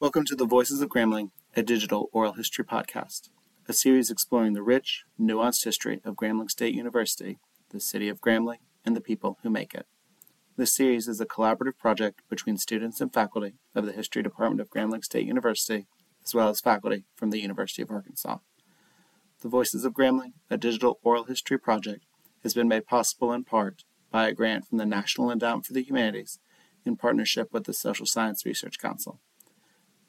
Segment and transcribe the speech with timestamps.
[0.00, 3.30] Welcome to the Voices of Grambling, a digital oral history podcast,
[3.68, 7.38] a series exploring the rich, nuanced history of Grambling State University,
[7.70, 9.86] the city of Grambling, and the people who make it.
[10.56, 14.68] This series is a collaborative project between students and faculty of the History Department of
[14.68, 15.86] Grambling State University,
[16.24, 18.38] as well as faculty from the University of Arkansas.
[19.42, 22.04] The Voices of Grambling, a digital oral history project,
[22.42, 25.84] has been made possible in part by a grant from the National Endowment for the
[25.84, 26.40] Humanities
[26.84, 29.20] in partnership with the Social Science Research Council.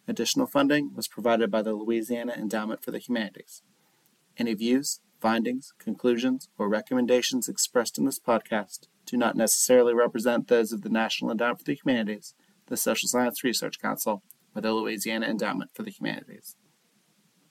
[0.08, 3.64] Additional funding was provided by the Louisiana Endowment for the Humanities.
[4.38, 10.72] Any views, findings, conclusions, or recommendations expressed in this podcast do not necessarily represent those
[10.72, 12.36] of the National Endowment for the Humanities,
[12.68, 14.22] the Social Science Research Council,
[14.56, 16.56] or the Louisiana Endowment for the Humanities.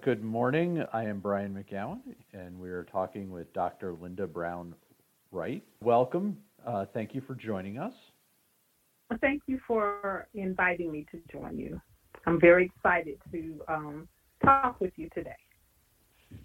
[0.02, 0.84] Good morning.
[0.92, 2.00] I am Brian McGowan,
[2.32, 3.94] and we are talking with Dr.
[3.94, 4.74] Lynda Brown
[5.32, 5.62] Wright.
[5.82, 6.36] Welcome.
[6.64, 7.94] Uh, thank you for joining us.
[9.20, 11.80] Thank you for inviting me to join you.
[12.26, 14.08] I'm very excited to um,
[14.44, 15.36] talk with you today.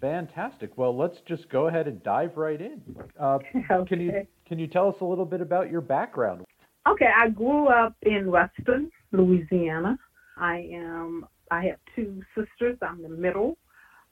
[0.00, 0.76] Fantastic.
[0.76, 2.80] Well, let's just go ahead and dive right in.
[3.20, 3.38] Uh,
[3.70, 3.88] okay.
[3.88, 6.44] Can you can you tell us a little bit about your background?
[6.88, 9.98] Okay, I grew up in Weston, Louisiana.
[10.36, 11.26] I am.
[11.50, 12.78] I have two sisters.
[12.82, 13.58] I'm the middle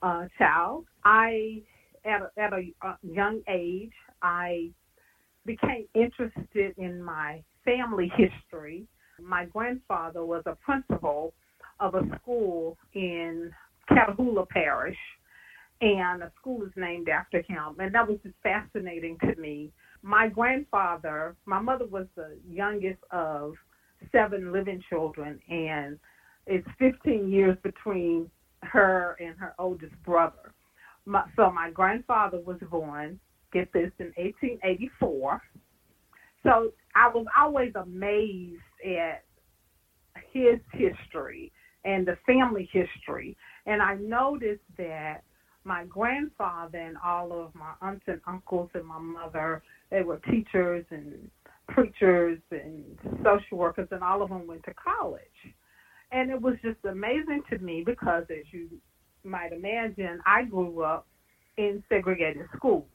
[0.03, 0.87] uh, child.
[1.05, 1.63] I
[2.05, 3.93] at a, at a uh, young age
[4.23, 4.71] I
[5.45, 8.87] became interested in my family history.
[9.21, 11.33] My grandfather was a principal
[11.81, 13.51] of a school in
[13.91, 14.97] Catahoula Parish,
[15.81, 17.77] and the school is named after him.
[17.79, 19.71] And that was just fascinating to me.
[20.03, 23.55] My grandfather, my mother was the youngest of
[24.13, 25.99] seven living children, and
[26.47, 28.31] it's 15 years between
[28.63, 30.53] her and her oldest brother.
[31.07, 33.19] My, so my grandfather was born,
[33.53, 35.43] get this, in 1884.
[36.43, 39.25] So I was always amazed at
[40.33, 41.53] his history
[41.85, 43.37] and the family history.
[43.67, 45.23] And I noticed that
[45.65, 50.85] my grandfather and all of my aunts and uncles and my mother, they were teachers
[50.91, 51.31] and
[51.69, 52.85] preachers and
[53.23, 55.23] social workers, and all of them went to college.
[56.11, 58.69] And it was just amazing to me because, as you
[59.25, 61.07] might imagine, I grew up
[61.59, 62.87] in segregated schools.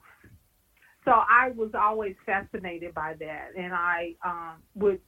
[1.05, 4.99] So I was always fascinated by that, and I um, would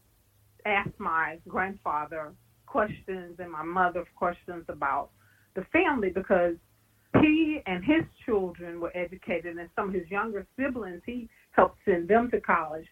[0.66, 2.34] ask my grandfather
[2.66, 5.10] questions and my mother's questions about
[5.56, 6.56] the family because
[7.22, 12.08] he and his children were educated, and some of his younger siblings he helped send
[12.08, 12.86] them to college.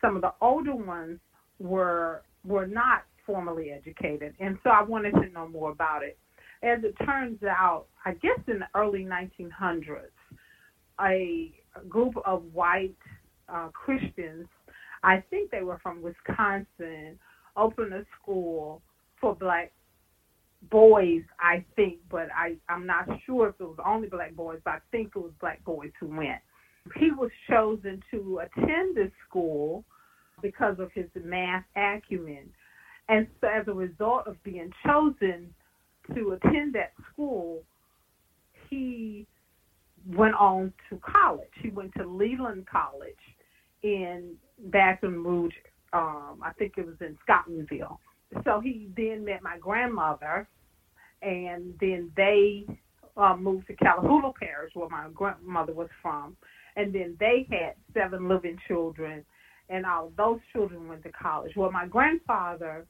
[0.00, 1.20] Some of the older ones
[1.58, 6.18] were were not formally educated, and so I wanted to know more about it.
[6.62, 10.10] As it turns out, I guess in the early 1900s,
[11.00, 11.52] a
[11.88, 12.96] group of white
[13.48, 14.48] uh, Christians,
[15.04, 17.18] I think they were from Wisconsin,
[17.56, 18.82] opened a school
[19.20, 19.72] for black
[20.70, 24.70] boys, I think, but I, I'm not sure if it was only black boys, but
[24.74, 26.40] I think it was black boys who went.
[26.96, 29.84] He was chosen to attend this school
[30.42, 32.48] because of his math acumen.
[33.08, 35.52] And so, as a result of being chosen
[36.14, 37.62] to attend that school,
[38.68, 39.26] he
[40.14, 41.48] went on to college.
[41.62, 43.12] He went to Leland College
[43.82, 44.34] in
[44.66, 45.54] Baton Rouge.
[45.92, 47.98] Um, I think it was in Scotlandville
[48.44, 50.48] so he then met my grandmother,
[51.22, 52.64] and then they
[53.16, 56.36] uh, moved to Catahoula Parish, where my grandmother was from,
[56.76, 59.24] and then they had seven living children,
[59.68, 61.52] and all those children went to college.
[61.56, 62.86] Well, my grandfather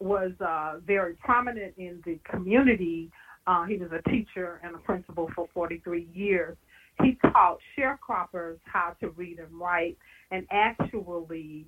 [0.00, 3.10] was uh, very prominent in the community.
[3.46, 6.56] Uh, he was a teacher and a principal for 43 years.
[7.02, 9.96] He taught sharecroppers how to read and write,
[10.30, 11.66] and actually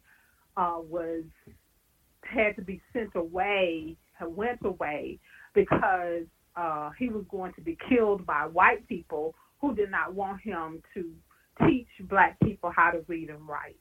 [0.56, 1.24] uh, was
[2.24, 5.18] had to be sent away, went away
[5.54, 6.24] because
[6.56, 10.82] uh, he was going to be killed by white people who did not want him
[10.94, 11.10] to
[11.66, 13.76] teach black people how to read and write.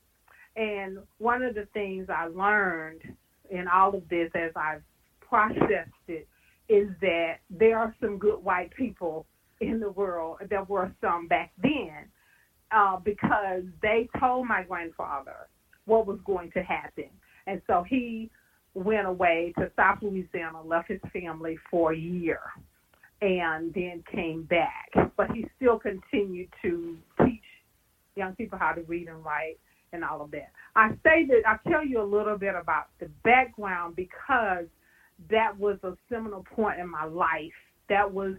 [0.56, 3.02] And one of the things I learned
[3.50, 4.84] in all of this as I've
[5.22, 6.28] processed it
[6.70, 9.26] is that there are some good white people
[9.60, 10.38] in the world.
[10.50, 12.10] There were some back then
[12.72, 15.48] uh, because they told my grandfather
[15.86, 17.10] what was going to happen.
[17.48, 18.30] And so he
[18.74, 22.40] went away to South Louisiana, left his family for a year,
[23.22, 24.92] and then came back.
[25.18, 27.42] But he still continued to teach
[28.16, 29.60] young people how to read and write
[29.94, 30.52] and all of that.
[30.76, 34.66] I say that I tell you a little bit about the background because
[35.30, 37.52] that was a seminal point in my life.
[37.90, 38.36] That was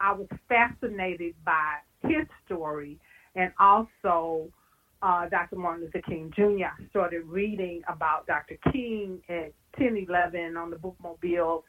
[0.00, 2.98] I was fascinated by his story
[3.36, 4.48] and also
[5.04, 5.56] uh, Dr.
[5.56, 6.64] Martin Luther King Jr.
[6.64, 8.56] I started reading about Dr.
[8.72, 11.62] King at 10, 11 on the bookmobile.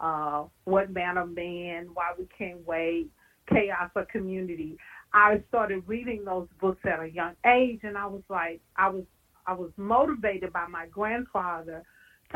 [0.00, 3.08] uh, What Man of Man, Why We Can't Wait,
[3.48, 4.76] Chaos or Community.
[5.12, 9.04] I started reading those books at a young age, and I was like, I was,
[9.46, 11.84] I was motivated by my grandfather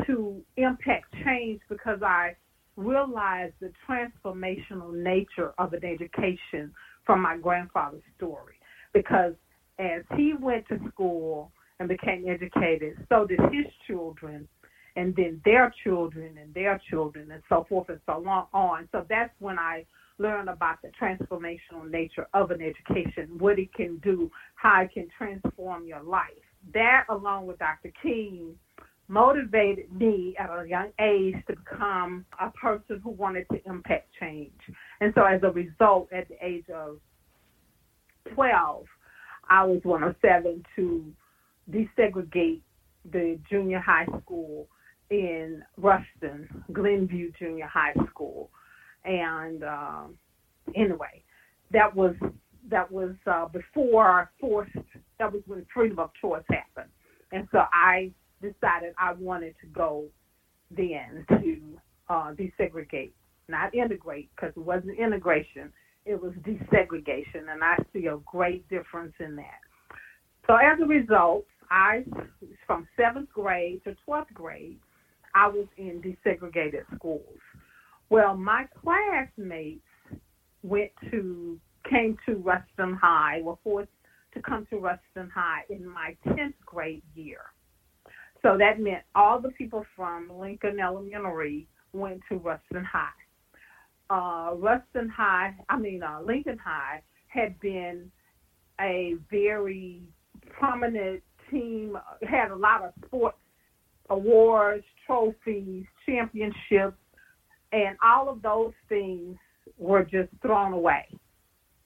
[0.07, 2.37] to impact change because I
[2.77, 6.73] realized the transformational nature of an education
[7.05, 8.55] from my grandfather's story.
[8.93, 9.35] Because
[9.79, 14.49] as he went to school and became educated, so did his children,
[14.97, 18.89] and then their children and their children, and so forth and so on.
[18.93, 19.85] So that's when I
[20.19, 25.09] learned about the transformational nature of an education, what it can do, how it can
[25.19, 26.31] transform your life.
[26.73, 27.93] That, along with Dr.
[28.01, 28.55] King,
[29.09, 34.53] motivated me at a young age to become a person who wanted to impact change.
[35.01, 37.01] And so, as a result, at the age of
[38.35, 38.87] 12,
[39.49, 41.05] I was one of seven to
[41.71, 42.61] desegregate
[43.11, 44.69] the junior high school
[45.11, 48.51] in Ruston, Glenview Junior High School.
[49.05, 50.19] And um,
[50.75, 51.23] anyway,
[51.73, 52.15] that was
[52.71, 54.73] that was uh, before forced.
[55.19, 56.91] That was when freedom of choice happened,
[57.33, 58.11] and so I
[58.41, 60.07] decided I wanted to go
[60.71, 63.13] then to uh, desegregate,
[63.49, 65.73] not integrate, because it wasn't integration,
[66.07, 69.61] it was desegregation, and I see a great difference in that.
[70.47, 72.05] So as a result, I,
[72.67, 74.79] from seventh grade to 12th grade,
[75.35, 77.39] I was in desegregated schools.
[78.11, 79.81] Well, my classmates
[80.63, 81.59] went to,
[81.89, 83.91] came to Ruston High, were forced
[84.35, 87.41] to come to Ruston High in my 10th grade year.
[88.43, 93.09] So that meant all the people from Lincoln Elementary went to Ruston High.
[94.11, 98.11] Uh, Ruston High, I mean uh, Lincoln High, had been
[98.81, 100.03] a very
[100.59, 103.39] prominent team, had a lot of sports
[104.11, 106.99] awards, trophies, championships,
[107.73, 109.37] and all of those things
[109.79, 111.07] were just thrown away.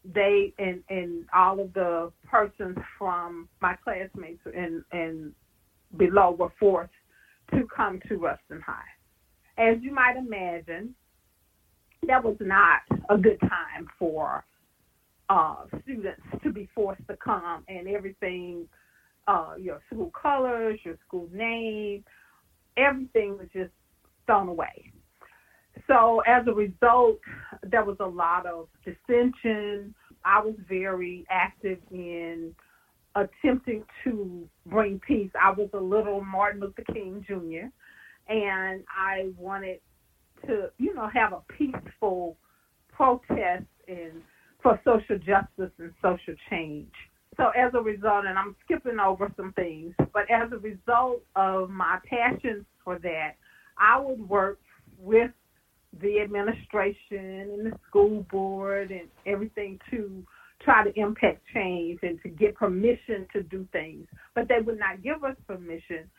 [0.05, 5.33] They and and all of the persons from my classmates and and
[5.97, 6.93] below were forced
[7.53, 8.83] to come to Ruston High.
[9.59, 10.95] As you might imagine,
[12.07, 12.81] that was not
[13.11, 14.45] a good time for
[15.29, 18.67] uh, students to be forced to come and everything,
[19.27, 22.05] uh, your school colors, your school name,
[22.77, 23.71] everything was just
[24.27, 24.91] thrown away.
[25.87, 27.19] So as a result,
[27.63, 29.95] there was a lot of dissension.
[30.25, 32.55] I was very active in
[33.15, 35.31] attempting to bring peace.
[35.41, 37.69] I was a little Martin Luther King Jr.
[38.33, 39.81] and I wanted
[40.47, 42.37] to, you know, have a peaceful
[42.93, 44.23] protest and
[44.63, 46.93] for social justice and social change.
[47.37, 51.71] So as a result, and I'm skipping over some things, but as a result of
[51.71, 53.35] my passion for that,
[53.79, 54.59] I would work
[54.99, 55.31] with
[56.03, 60.25] the administration and the school board and everything to
[60.61, 65.03] try to impact change and to get permission to do things, but they would not
[65.03, 66.11] give us permission.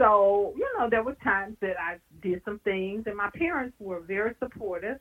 [0.00, 4.00] So, you know, there were times that I did some things, and my parents were
[4.00, 4.96] very supportive.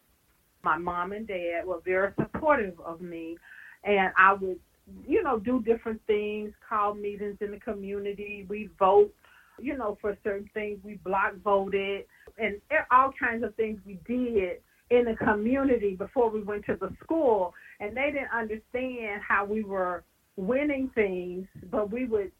[0.61, 3.37] My mom and dad were very supportive of me,
[3.85, 4.59] and I would,
[5.07, 8.45] you know, do different things, call meetings in the community.
[8.49, 9.13] We vote,
[9.57, 10.79] you know, for certain things.
[10.83, 12.03] We block voted,
[12.37, 12.59] and
[12.91, 14.57] all kinds of things we did
[14.89, 19.63] in the community before we went to the school and they didn't understand how we
[19.63, 20.03] were
[20.35, 22.31] winning things but we would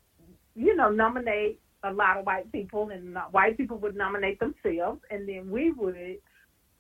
[0.56, 5.02] you know nominate a lot of white people and uh, white people would nominate themselves
[5.12, 6.18] and then we would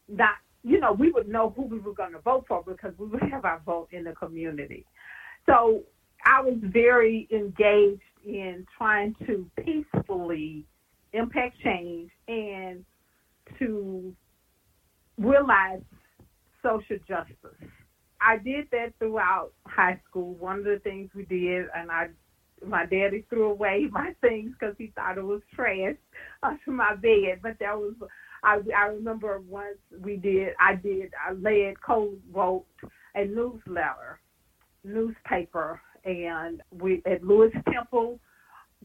[0.08, 3.08] not you know we would know who we were going to vote for because we
[3.08, 4.86] would have our vote in the community
[5.46, 5.82] so
[6.26, 10.66] i was very engaged in trying to peacefully
[11.14, 12.84] impact change and
[13.58, 14.14] to
[15.18, 15.82] realize
[16.64, 17.70] social justice.
[18.22, 20.34] I did that throughout high school.
[20.36, 22.08] One of the things we did, and I,
[22.66, 25.96] my daddy threw away my things because he thought it was trash
[26.44, 27.40] under my bed.
[27.42, 27.94] But that was,
[28.44, 32.66] I, I remember once we did, I did, I led, co-wrote
[33.16, 34.20] a newsletter,
[34.84, 38.20] newspaper, and we at Lewis Temple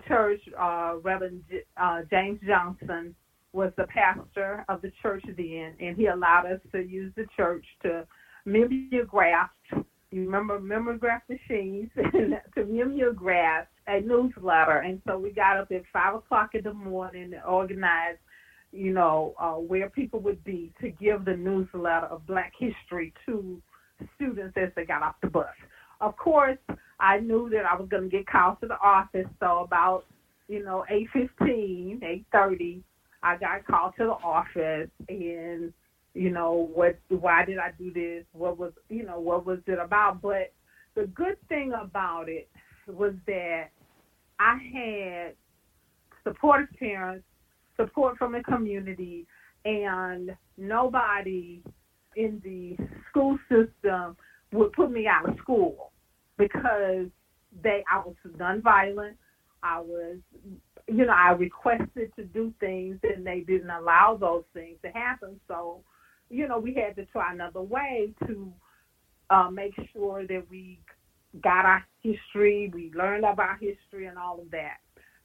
[0.09, 3.15] Church, uh, Reverend J, uh, James Johnson
[3.53, 7.65] was the pastor of the church then, and he allowed us to use the church
[7.83, 8.05] to
[8.45, 9.51] mimeograph.
[10.15, 11.91] You remember mimeograph machines
[12.55, 17.35] to mimeograph a newsletter, and so we got up at five o'clock in the morning
[17.35, 18.21] and organized,
[18.71, 23.61] you know, uh, where people would be to give the newsletter of Black history to
[24.15, 25.47] students as they got off the bus.
[26.01, 26.59] Of course,
[27.01, 30.05] I knew that I was going to get called to the office, so about
[30.49, 32.83] you know, 8.15, 8.30,
[33.23, 34.91] I got called to the office.
[35.09, 35.73] And
[36.15, 38.25] you know, what, why did I do this?
[38.33, 40.23] What was, you know, what was it about?
[40.23, 40.53] But
[40.95, 42.49] the good thing about it
[42.87, 43.71] was that
[44.39, 45.35] I had
[46.23, 47.25] supportive parents,
[47.77, 49.27] support from the community,
[49.65, 51.63] and nobody
[52.17, 52.77] in the
[53.11, 54.17] school system
[54.53, 55.91] would put me out of school
[56.39, 57.07] because
[57.63, 59.15] they I was nonviolent.
[59.63, 60.19] I was
[60.87, 65.41] you know, I requested to do things and they didn't allow those things to happen.
[65.49, 65.81] So,
[66.31, 68.53] you know, we had to try another way to
[69.31, 70.81] uh, make sure that we
[71.43, 74.77] got our history, we learned about history and all of that.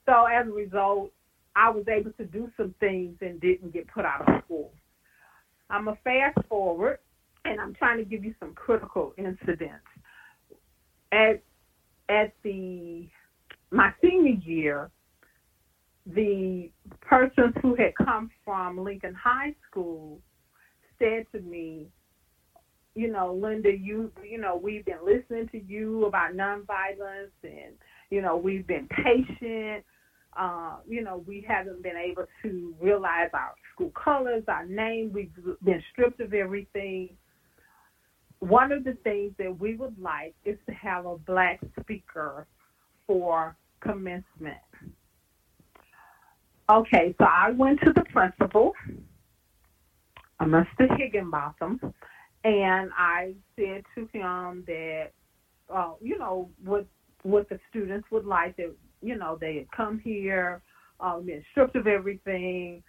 [0.06, 1.12] So as a result,
[1.56, 4.72] I was able to do some things and didn't get put out of school.
[5.70, 7.00] I'm a fast forward
[7.46, 9.86] and I'm trying to give you some critical incidents.
[11.12, 11.42] At
[12.08, 13.08] at the
[13.72, 14.90] my senior year,
[16.06, 20.20] the persons who had come from Lincoln High School
[21.00, 21.88] said to me,
[22.96, 27.74] you know, Lynda, you you know, we've been listening to you about nonviolence and,
[28.10, 29.84] you know, we've been patient.
[30.38, 35.32] Uh, you know, we haven't been able to realize our school colors, our name, we've
[35.64, 37.10] been stripped of everything.
[38.40, 42.46] One of the things that we would like is to have a black speaker
[43.08, 44.58] for commencement.
[46.72, 48.74] Okay, so I went to the principal,
[50.42, 50.98] Mr.
[50.98, 51.80] Higginbotham,
[52.44, 55.12] and I said to him that,
[55.74, 56.86] uh, you know, what
[57.24, 60.62] what the students would like that, you know, they had come here,
[61.02, 62.82] uh, been stripped of everything.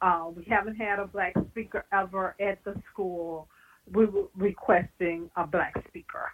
[0.00, 3.48] Uh, we haven't had a black speaker ever at the school.
[3.92, 6.30] We were requesting a black speaker,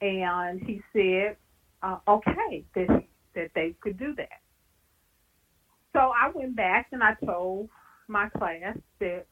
[0.00, 1.36] and he said,
[1.82, 4.40] uh, okay, that that they could do that.
[5.92, 7.68] So I went back and I told
[8.06, 9.26] my class that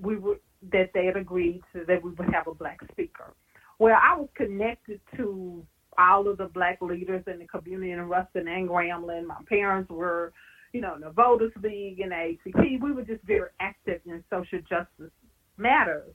[0.00, 0.38] we would
[0.72, 3.34] that they had agreed to that we would have a black speaker.
[3.78, 5.64] Well, I was connected to
[5.98, 9.26] all of the black leaders in the community in Ruston and Grambling.
[9.26, 10.32] My parents were,
[10.72, 12.82] you know, in the Voters League and ACT.
[12.82, 15.12] We were just very active in social justice
[15.56, 16.14] matters.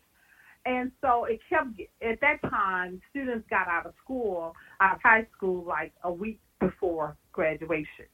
[0.66, 5.28] And so it kept, at that time, students got out of school, out of high
[5.36, 8.06] school, like a week before graduation.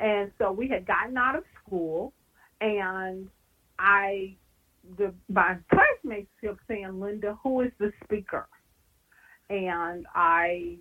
[0.00, 2.12] And so we had gotten out of school,
[2.60, 3.28] and
[3.78, 4.36] I,
[4.96, 8.46] the my classmates kept saying, "Lynda, who is the speaker?"
[9.48, 10.78] And I,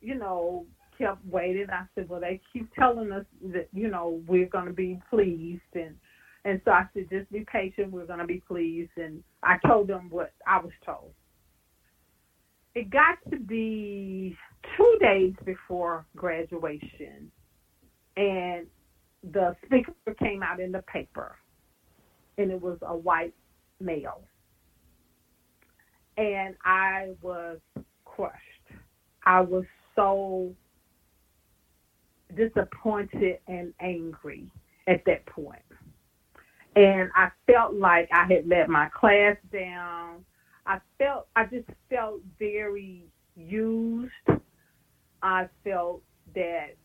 [0.00, 0.66] you know,
[0.98, 1.66] kept waiting.
[1.70, 5.62] I said, "Well, they keep telling us that you know we're going to be pleased,"
[5.74, 5.96] and
[6.44, 7.92] and so I said, "Just be patient.
[7.92, 11.12] We're going to be pleased." And I told them what I was told.
[12.74, 14.36] It got to be
[14.76, 17.32] two days before graduation
[18.16, 18.66] and
[19.32, 21.36] the speaker came out in the paper,
[22.40, 23.34] and it was a white
[23.80, 24.22] male.
[26.16, 27.58] And I was
[28.04, 28.34] crushed.
[29.24, 30.54] I was so
[32.36, 34.50] disappointed and angry
[34.86, 35.62] at that point.
[36.76, 40.24] And I felt like I had let my class down.
[40.66, 43.04] I felt I just felt very
[43.36, 44.12] used.
[45.22, 46.02] I felt
[46.34, 46.76] that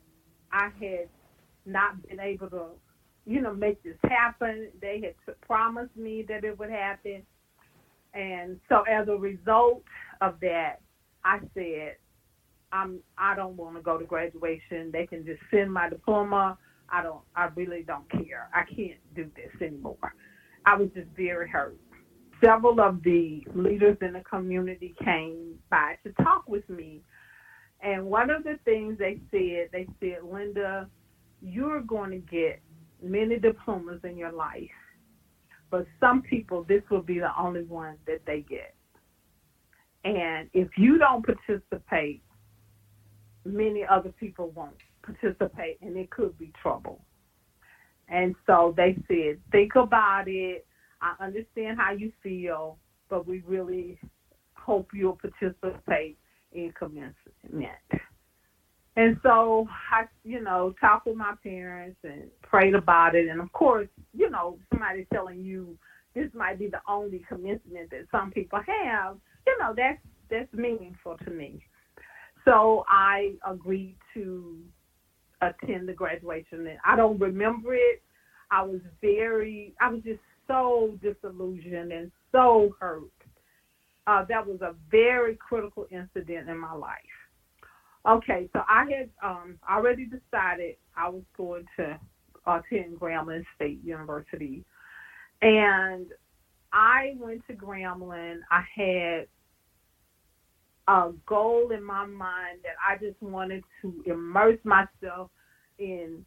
[0.51, 1.07] I had
[1.65, 2.65] not been able to,
[3.25, 4.69] you know, make this happen.
[4.81, 7.23] They had promised me that it would happen.
[8.13, 9.83] And so as a result
[10.21, 10.77] of that,
[11.23, 11.95] I said,
[12.71, 14.91] I'm I don't want to go to graduation.
[14.91, 16.57] They can just send my diploma.
[16.89, 18.49] I don't I really don't care.
[18.53, 20.13] I can't do this anymore.
[20.65, 21.77] I was just very hurt.
[22.43, 27.01] Several of the leaders in the community came by to talk with me
[27.81, 30.87] and one of the things they said, they said, Lynda,
[31.41, 32.59] you're going to get
[33.01, 34.69] many diplomas in your life,
[35.71, 38.75] but some people, this will be the only one that they get.
[40.03, 42.21] And if you don't participate,
[43.43, 47.01] many other people won't participate, and it could be trouble.
[48.07, 50.65] And so they said, think about it.
[51.01, 52.77] I understand how you feel,
[53.09, 53.99] but we really
[54.53, 56.17] hope you'll participate
[56.51, 57.71] in commencement.
[58.97, 63.27] And so I, you know, talked with my parents and prayed about it.
[63.27, 65.77] And of course, you know, somebody telling you
[66.13, 69.99] this might be the only commencement that some people have, you know, that's
[70.29, 71.61] that's meaningful to me.
[72.45, 74.57] So I agreed to
[75.41, 76.67] attend the graduation.
[76.67, 78.01] And I don't remember it.
[78.51, 83.03] I was very, I was just so disillusioned and so hurt.
[84.07, 86.99] Uh, that was a very critical incident in my life.
[88.07, 91.99] Okay, so I had um, already decided I was going to
[92.45, 94.63] attend Grambling State University,
[95.41, 96.05] and
[96.71, 99.27] I went to Grambling, I had
[100.87, 105.31] a goal in my mind that I just wanted to immerse myself
[105.79, 106.23] in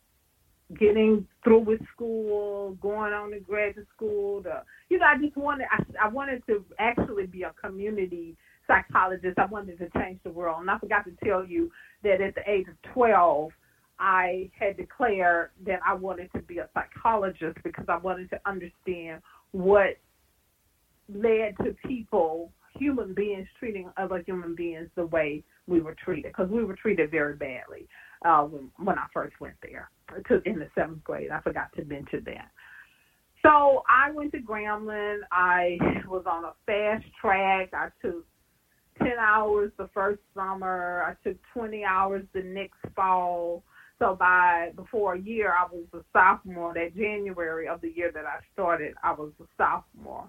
[0.79, 4.43] getting through with school, going on to graduate school.
[4.43, 8.37] To, you know, I just wanted I, I wanted to actually be a community
[8.69, 9.39] psychologist.
[9.39, 11.73] I wanted to change the world, and I forgot to tell you
[12.05, 13.51] that at the age of twelve,
[13.99, 19.23] I had declared that I wanted to be a psychologist because I wanted to understand
[19.51, 19.97] what
[21.13, 26.51] led to people, human beings, treating other human beings the way we were treated because
[26.51, 27.89] we were treated very badly
[28.25, 29.91] uh, when, when I first went there
[30.29, 31.31] to in the seventh grade.
[31.31, 32.51] I forgot to mention that.
[33.43, 35.21] So I went to Grambling.
[35.31, 37.71] I was on a fast track.
[37.73, 38.25] I took
[38.99, 41.03] 10 hours the first summer.
[41.03, 43.63] I took 20 hours the next fall.
[43.99, 46.75] So by before a year, I was a sophomore.
[46.75, 50.29] That January of the year that I started, I was a sophomore.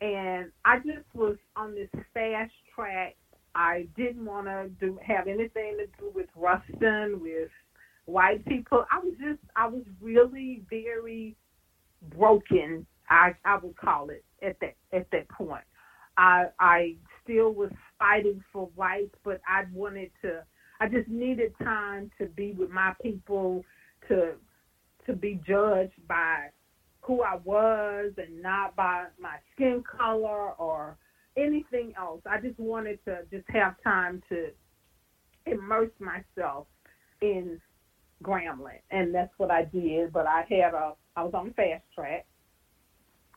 [0.00, 3.16] And I just was on this fast track.
[3.54, 7.48] I didn't want to do have anything to do with Ruston, with
[8.04, 8.84] white people.
[8.92, 11.34] I was just, I was really very
[12.14, 12.86] broken.
[13.10, 15.64] I I would call it at that at that point.
[16.16, 16.96] I I
[17.28, 20.42] still was fighting for rights, but I wanted to.
[20.80, 23.64] I just needed time to be with my people,
[24.08, 24.34] to
[25.06, 26.48] to be judged by
[27.00, 30.96] who I was and not by my skin color or
[31.36, 32.20] anything else.
[32.30, 34.48] I just wanted to just have time to
[35.46, 36.66] immerse myself
[37.22, 37.60] in
[38.22, 40.12] Grambling, and that's what I did.
[40.12, 42.26] But I had a, I was on fast track,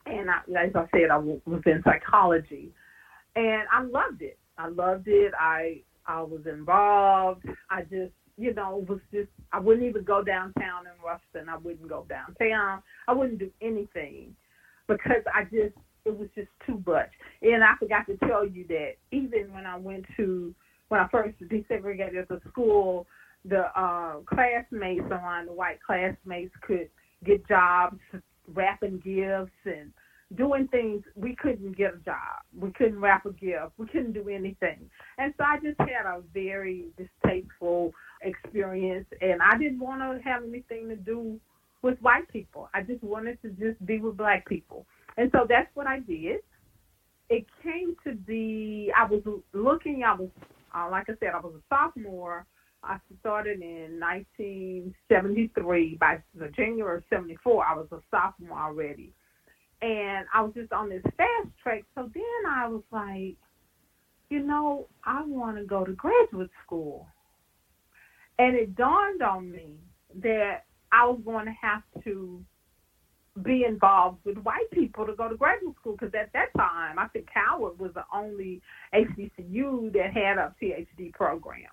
[0.06, 2.72] and I, as I said, I was in psychology,
[3.36, 4.38] and I loved it.
[4.58, 5.32] I loved it.
[5.38, 7.44] I I was involved.
[7.70, 11.48] I just, you know, was just I wouldn't even go downtown in Ruston.
[11.48, 12.82] I wouldn't go downtown.
[13.08, 14.34] I wouldn't do anything
[14.88, 17.10] because I just it was just too much.
[17.42, 20.54] And I forgot to tell you that even when I went to
[20.88, 23.06] when I first desegregated the school,
[23.44, 26.88] the uh, classmates around the white classmates could
[27.24, 27.98] get jobs
[28.48, 29.92] wrapping gifts and
[30.36, 32.42] doing things we couldn't get a job.
[32.58, 33.72] We couldn't wrap a gift.
[33.78, 34.90] We couldn't do anything.
[35.18, 37.92] And so i just had a very distasteful
[38.22, 41.40] experience and i didn't want to have anything to do
[41.82, 42.68] with white people.
[42.72, 44.86] I just wanted to just be with black people.
[45.16, 46.40] And so that's what i did.
[47.28, 50.28] It came to be i was looking i was
[50.74, 52.46] uh, like i said i was a sophomore.
[52.84, 55.98] I started in 1973.
[56.00, 59.12] By the January of 74, I was a sophomore already.
[59.82, 61.84] And I was just on this fast track.
[61.94, 63.36] So then I was like,
[64.30, 67.06] you know, I want to go to graduate school.
[68.38, 69.74] And it dawned on me
[70.22, 72.42] that I was going to have to
[73.42, 77.08] be involved with white people to go to graduate school because at that time, I
[77.08, 78.60] think Howard was the only
[78.94, 81.70] HBCU that had a PhD program.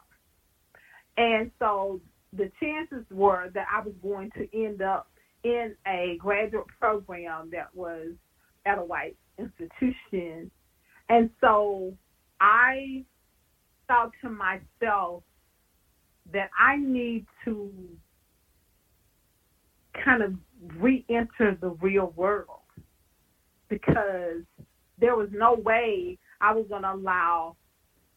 [1.18, 2.00] And so
[2.34, 5.10] the chances were that I was going to end up
[5.44, 8.10] in a graduate program that was
[8.66, 10.52] at a white institution.
[11.10, 11.94] And so
[12.40, 13.04] I
[13.88, 15.24] thought to myself
[16.32, 17.72] that I need to
[20.04, 20.34] kind of
[20.78, 22.60] re enter the real world
[23.70, 24.44] because
[25.00, 27.56] there was no way I was going to allow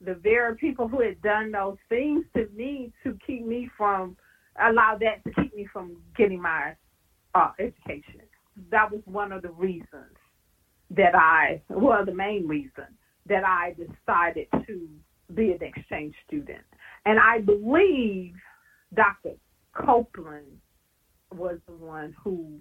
[0.05, 4.17] the very people who had done those things to me to keep me from
[4.61, 6.75] allow that to keep me from getting my
[7.35, 8.23] uh, education.
[8.71, 10.17] That was one of the reasons
[10.91, 12.87] that I, well, the main reason
[13.27, 14.89] that I decided to
[15.35, 16.65] be an exchange student.
[17.07, 18.35] And I believe
[18.95, 19.33] Dr.
[19.75, 20.59] Copeland
[21.35, 22.59] was the one who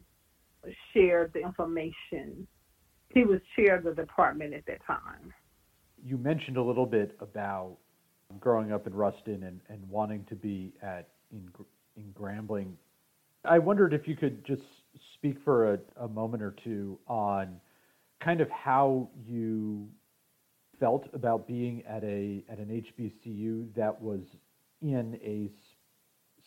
[0.93, 2.47] shared the information.
[3.10, 5.34] He was chair of the department at that time
[6.03, 7.77] you mentioned a little bit about
[8.39, 11.49] growing up in Ruston and, and wanting to be at in
[11.95, 12.73] in Grambling.
[13.45, 14.62] I wondered if you could just
[15.15, 17.60] speak for a, a moment or two on
[18.23, 19.88] kind of how you
[20.80, 24.21] felt about being at a at an HBCU that was
[24.82, 25.49] in a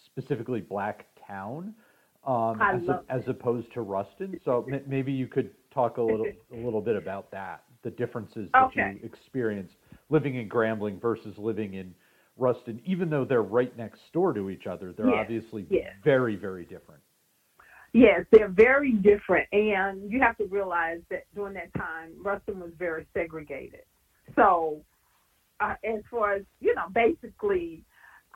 [0.06, 1.74] specifically black town
[2.26, 4.40] um, as, a, as, opposed to Ruston.
[4.44, 8.48] So m- maybe you could talk a little a little bit about that the differences
[8.52, 8.98] that okay.
[9.00, 9.74] you experienced
[10.10, 11.94] living in Grambling versus living in
[12.36, 15.18] Ruston, even though they're right next door to each other, they're yes.
[15.20, 15.92] obviously yes.
[16.02, 17.00] very, very different.
[17.92, 22.72] Yes, they're very different, and you have to realize that during that time, Ruston was
[22.76, 23.82] very segregated.
[24.34, 24.80] So,
[25.60, 27.84] uh, as far as you know, basically,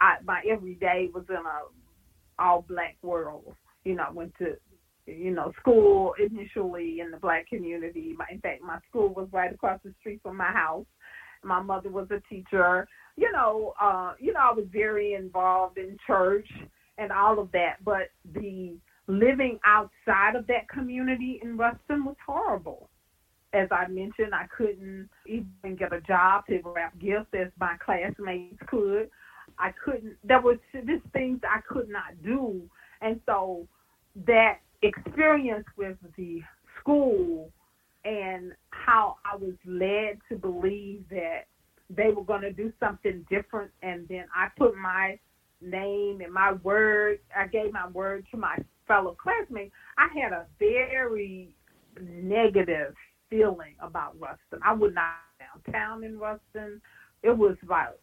[0.00, 3.52] I, my everyday was in a all black world.
[3.84, 4.56] You know, I went to
[5.08, 8.16] you know, school initially in the black community.
[8.30, 10.86] In fact, my school was right across the street from my house.
[11.42, 12.86] My mother was a teacher.
[13.16, 16.48] You know, uh, you know, I was very involved in church
[16.98, 22.88] and all of that, but the living outside of that community in Ruston was horrible.
[23.54, 28.58] As I mentioned, I couldn't even get a job to wrap gifts as my classmates
[28.66, 29.08] could.
[29.58, 30.16] I couldn't.
[30.22, 32.60] There was just things I could not do,
[33.00, 33.66] and so
[34.26, 36.40] that experience with the
[36.78, 37.50] school
[38.04, 41.46] and how I was led to believe that
[41.90, 45.18] they were going to do something different, and then I put my
[45.60, 47.18] name and my word.
[47.36, 48.56] I gave my word to my
[48.86, 49.72] fellow classmates.
[49.96, 51.54] I had a very
[52.00, 52.94] negative
[53.30, 54.60] feeling about Ruston.
[54.64, 56.80] I would not downtown in Ruston.
[57.22, 57.98] It was about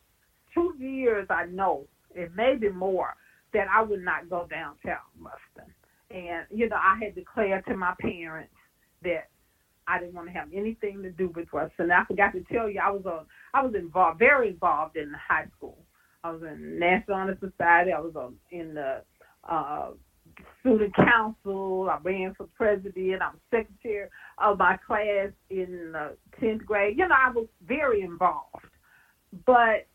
[0.53, 3.15] two years, I know, it may be more,
[3.53, 5.73] that I would not go downtown Ruston.
[6.11, 8.53] And, you know, I had declared to my parents
[9.03, 9.29] that
[9.87, 11.91] I didn't want to have anything to do with Ruston.
[11.91, 15.45] I forgot to tell you, I was on, I was involved, very involved in high
[15.57, 15.77] school.
[16.23, 17.91] I was in National Honor Society.
[17.91, 19.01] I was on, in the
[19.47, 19.91] uh,
[20.59, 21.87] student council.
[21.89, 23.21] I ran for president.
[23.21, 26.97] I was secretary of my class in the 10th grade.
[26.97, 28.65] You know, I was very involved.
[29.45, 29.87] But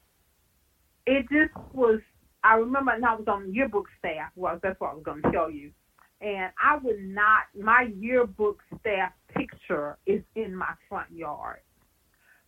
[1.07, 2.01] it just was,
[2.45, 4.31] I remember and I was on yearbook staff.
[4.37, 5.73] Well, that's what I was going to tell you.
[6.21, 11.61] And I would not, my yearbook staff picture is in my front yard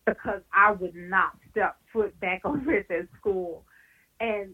[0.07, 3.65] because I would not step foot back over at that school.
[4.21, 4.51] And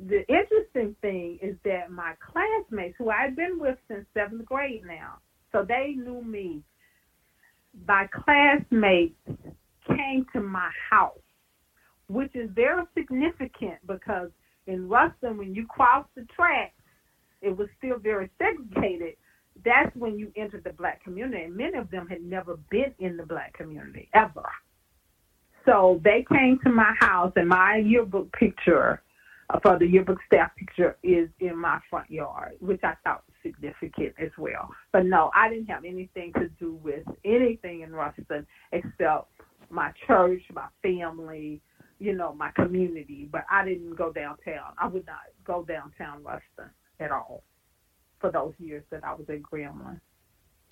[0.00, 5.18] the interesting thing is that my classmates, who I've been with since seventh grade now,
[5.52, 6.62] so they knew me.
[7.86, 9.16] My classmates
[9.86, 11.18] came to my house,
[12.08, 14.30] which is very significant because
[14.66, 16.72] in Ruston, when you cross the tracks,
[17.42, 19.14] it was still very segregated.
[19.64, 23.16] That's when you entered the black community, and many of them had never been in
[23.16, 24.44] the black community ever.
[25.64, 29.02] So they came to my house, and my yearbook picture
[29.50, 33.36] uh, for the yearbook staff picture is in my front yard, which I thought was
[33.42, 34.70] significant as well.
[34.92, 39.30] But no, I didn't have anything to do with anything in Ruston except
[39.70, 41.60] my church, my family,
[41.98, 43.28] you know, my community.
[43.30, 44.72] But I didn't go downtown.
[44.78, 47.42] I would not go downtown Ruston at all
[48.20, 50.00] for those years that I was at Grambling.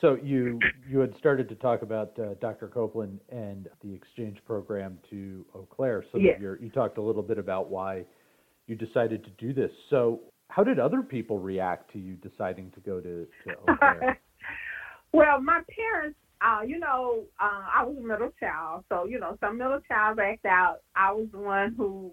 [0.00, 0.58] So you
[0.88, 2.68] you had started to talk about uh, Dr.
[2.68, 6.04] Copeland and the exchange program to Eau Claire.
[6.10, 6.40] So yes.
[6.40, 8.04] you talked a little bit about why
[8.66, 9.70] you decided to do this.
[9.90, 14.20] So, how did other people react to you deciding to go to, to Eau Claire?
[15.12, 19.36] well, my parents, uh, you know, uh, I was a middle child, so you know,
[19.40, 20.78] some middle child act out.
[20.94, 22.12] I was the one who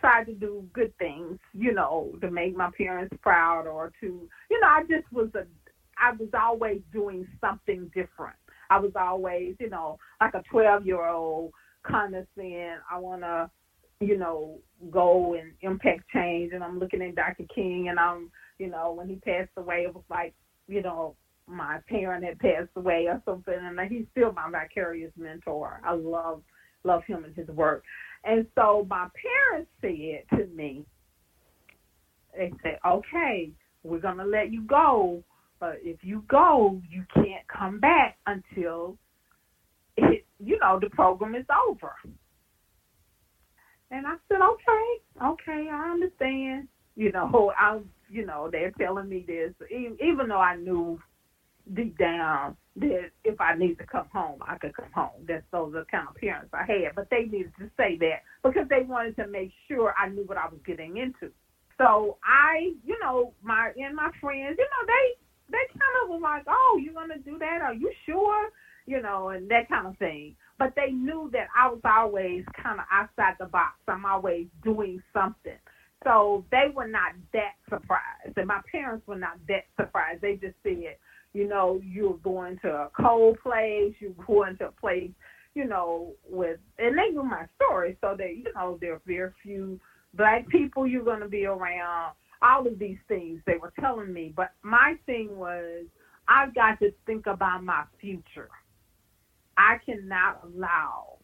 [0.00, 4.06] tried to do good things, you know, to make my parents proud or to,
[4.50, 5.46] you know, I just was a,
[5.98, 8.36] I was always doing something different.
[8.70, 13.22] I was always, you know, like a 12 year old kind of saying, I want
[13.22, 13.50] to
[14.00, 14.58] you know,
[14.90, 16.52] go and impact change.
[16.52, 17.44] And I'm looking at Dr.
[17.54, 20.34] King, and I'm, you know, when he passed away, it was like,
[20.68, 25.80] you know, my parent had passed away or something, and he's still my vicarious mentor.
[25.84, 26.42] I love
[26.82, 27.84] love him and his work.
[28.24, 30.84] And so my parents said to me,
[32.36, 33.50] they said, "Okay,
[33.82, 35.22] we're gonna let you go,
[35.58, 38.96] but if you go, you can't come back until
[39.96, 41.94] it, you know, the program is over."
[43.90, 46.68] And I said, okay, okay, I understand.
[46.96, 51.00] You know, I, you know, they're telling me this, even though I knew
[51.74, 55.26] deep down that if I need to come home, I could come home.
[55.26, 56.94] That's those are the kind of parents I had.
[56.94, 60.38] But they needed to say that because they wanted to make sure I knew what
[60.38, 61.32] I was getting into.
[61.78, 65.16] So I, you know, my and my friends, you know, they
[65.50, 67.60] they kind of were like, "Oh, you're gonna do that?
[67.62, 68.50] Are you sure?"
[68.86, 72.78] You know, and that kind of thing but they knew that I was always kind
[72.78, 73.76] of outside the box.
[73.88, 75.56] I'm always doing something.
[76.04, 78.36] So they were not that surprised.
[78.36, 80.20] And my parents were not that surprised.
[80.20, 80.96] They just said,
[81.32, 85.10] you know, you're going to a cold place, you're going to a place,
[85.54, 87.96] you know, with, and they knew my story.
[88.00, 89.80] So they, you know, there are very few
[90.14, 94.32] black people you're going to be around, all of these things they were telling me.
[94.34, 95.84] But my thing was,
[96.28, 98.48] I've got to think about my future.
[99.56, 101.18] I cannot allow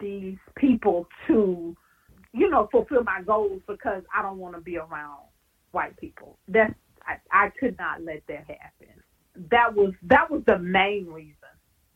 [0.00, 1.76] these people to,
[2.32, 5.20] you know, fulfill my goals because I don't want to be around
[5.70, 6.38] white people.
[6.48, 6.74] That's
[7.06, 8.94] I, I could not let that happen.
[9.50, 11.34] That was that was the main reason.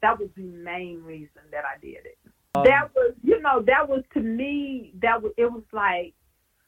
[0.03, 2.19] That was the main reason that I did it.
[2.55, 4.93] Um, that was, you know, that was to me.
[5.03, 6.15] That was it was like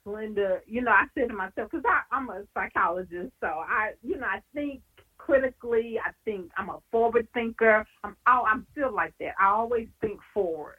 [0.06, 0.60] Lynda.
[0.66, 4.40] You know, I said to myself because I'm a psychologist, so I, you know, I
[4.54, 4.80] think
[5.18, 5.98] critically.
[6.04, 7.86] I think I'm a forward thinker.
[8.04, 9.34] I'm oh, I'm still like that.
[9.40, 10.76] I always think forward.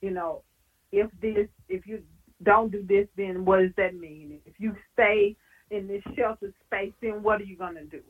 [0.00, 0.42] You know,
[0.90, 2.02] if this, if you
[2.42, 4.40] don't do this, then what does that mean?
[4.44, 5.36] If you stay
[5.70, 8.02] in this sheltered space, then what are you gonna do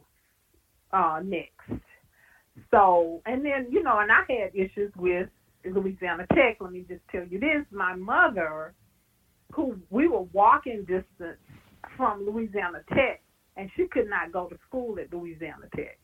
[0.93, 1.83] uh, next?
[2.71, 5.29] So, and then you know, and I had issues with
[5.65, 6.59] Louisiana Tech.
[6.61, 8.75] Let me just tell you this: my mother,
[9.53, 11.39] who we were walking distance
[11.97, 13.23] from Louisiana Tech,
[13.57, 15.99] and she could not go to school at Louisiana Tech.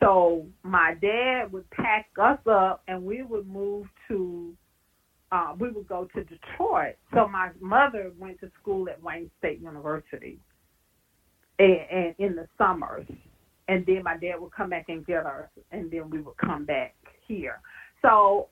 [0.00, 4.54] So my dad would pack us up, and we would move to.
[5.32, 6.94] Uh, we would go to Detroit.
[7.12, 10.38] So my mother went to school at Wayne State University,
[11.58, 13.06] and, and in the summers,
[13.68, 16.64] and then my dad would come back and get us, and then we would come
[16.64, 16.94] back
[17.26, 17.60] here.
[18.02, 18.48] So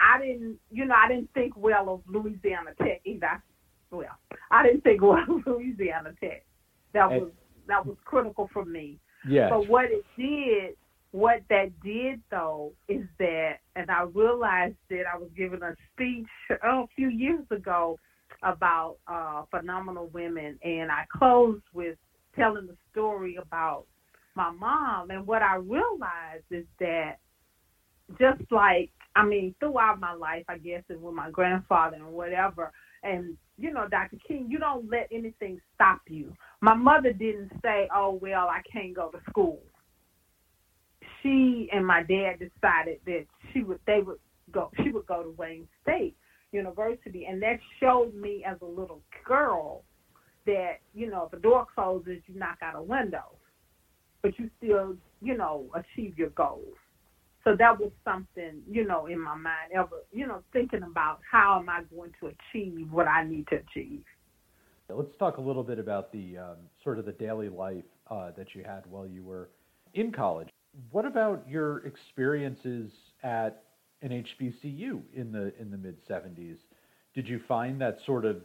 [0.00, 3.42] I didn't, you know, I didn't think well of Louisiana Tech either.
[3.90, 4.18] Well,
[4.50, 6.44] I didn't think well of Louisiana Tech.
[6.92, 7.30] That was
[7.68, 8.98] that was critical for me.
[9.28, 9.50] Yeah.
[9.50, 10.76] But what it did,
[11.12, 16.26] what that did though, is that, and I realized that I was giving a speech
[16.64, 17.98] oh, a few years ago
[18.42, 21.96] about uh, phenomenal women, and I closed with
[22.34, 23.84] telling the story about
[24.34, 25.10] my mom.
[25.10, 27.16] And what I realized is that
[28.18, 32.72] just like I mean, throughout my life, I guess, and with my grandfather and whatever,
[33.02, 34.16] and you know, Dr.
[34.26, 36.32] King, you don't let anything stop you.
[36.60, 39.60] My mother didn't say, "Oh well, I can't go to school."
[41.22, 44.18] She and my dad decided that she would they would
[44.50, 46.16] go she would go to Wayne State
[46.52, 49.84] University, and that showed me as a little girl
[50.46, 53.36] that you know if a door closes, you knock out a window,
[54.22, 56.76] but you still you know achieve your goals.
[57.44, 61.58] So that was something, you know, in my mind ever, you know, thinking about how
[61.58, 64.04] am I going to achieve what I need to achieve.
[64.88, 68.54] Let's talk a little bit about the um, sort of the daily life uh, that
[68.54, 69.48] you had while you were
[69.94, 70.48] in college.
[70.90, 72.90] What about your experiences
[73.22, 73.64] at
[74.02, 76.56] an HBCU in the in the mid '70s?
[77.14, 78.42] Did you find that sort of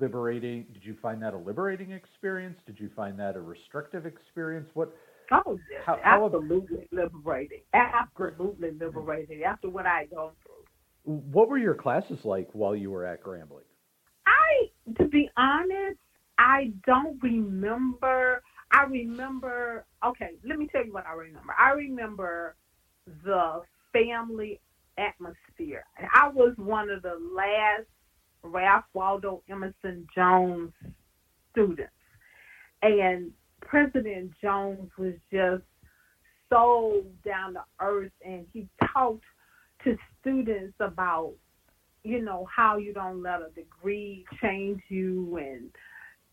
[0.00, 0.66] liberating?
[0.72, 2.58] Did you find that a liberating experience?
[2.66, 4.68] Did you find that a restrictive experience?
[4.74, 4.92] What
[5.32, 7.62] Oh, how, absolutely how, liberating.
[7.74, 11.12] Absolutely liberating after what I had gone through.
[11.32, 13.66] What were your classes like while you were at Grambling?
[14.26, 15.98] I, to be honest,
[16.38, 18.42] I don't remember.
[18.72, 21.54] I remember, okay, let me tell you what I remember.
[21.58, 22.56] I remember
[23.24, 24.60] the family
[24.98, 25.84] atmosphere.
[26.14, 27.86] I was one of the last
[28.46, 30.72] Ralph Waldo Emerson Jones
[31.52, 31.92] students.
[32.82, 33.30] And
[33.60, 35.62] President Jones was just
[36.50, 39.24] so down to earth and he talked
[39.84, 41.32] to students about
[42.04, 45.36] you know how you don't let a degree change you.
[45.38, 45.70] And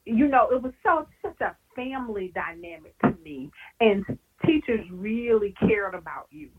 [0.06, 3.50] you know it was so such a family dynamic to me.
[3.80, 4.06] And
[4.46, 6.50] teachers really cared about you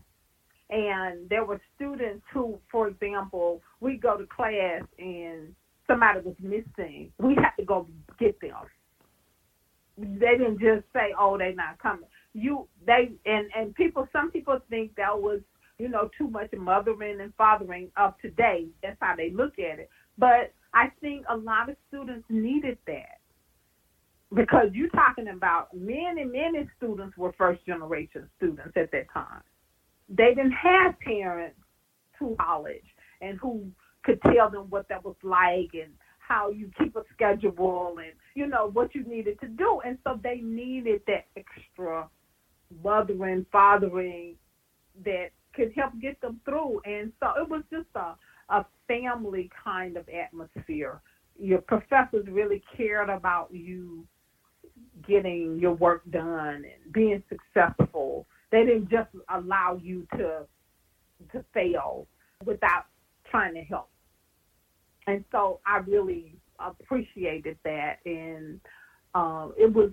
[0.69, 5.53] and there were students who for example we go to class and
[5.87, 7.87] somebody was missing we had to go
[8.19, 8.51] get them
[9.97, 14.07] they didn't just say, "Oh, they're not coming." You they and and people.
[14.11, 15.41] Some people think that was
[15.79, 18.67] you know too much mothering and fathering of today.
[18.83, 19.89] That's how they look at it.
[20.17, 23.19] But I think a lot of students needed that
[24.33, 29.43] because you're talking about many many students were first generation students at that time.
[30.09, 31.59] They didn't have parents
[32.19, 32.85] to college
[33.21, 33.65] and who
[34.03, 38.47] could tell them what that was like and how you keep a schedule and you
[38.47, 39.81] know what you needed to do.
[39.85, 42.07] And so they needed that extra
[42.83, 44.35] mothering fathering
[45.03, 46.81] that could help get them through.
[46.85, 48.15] And so it was just a
[48.49, 51.01] a family kind of atmosphere.
[51.39, 54.05] Your professors really cared about you
[55.07, 60.45] getting your work done and being successful they didn't just allow you to
[61.31, 62.07] to fail
[62.45, 62.85] without
[63.29, 63.89] trying to help
[65.07, 68.59] and so I really appreciated that, and
[69.13, 69.91] um, it was,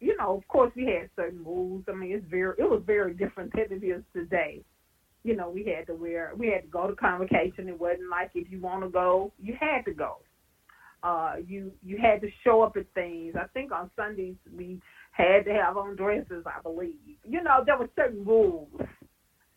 [0.00, 1.84] you know, of course we had certain rules.
[1.88, 4.62] I mean, it's very, it was very different than it is today.
[5.24, 7.68] You know, we had to wear, we had to go to convocation.
[7.68, 10.18] It wasn't like if you want to go, you had to go.
[11.02, 13.34] Uh, you you had to show up at things.
[13.36, 14.80] I think on Sundays we
[15.12, 16.44] had to have on dresses.
[16.46, 16.96] I believe.
[17.24, 18.68] You know, there were certain rules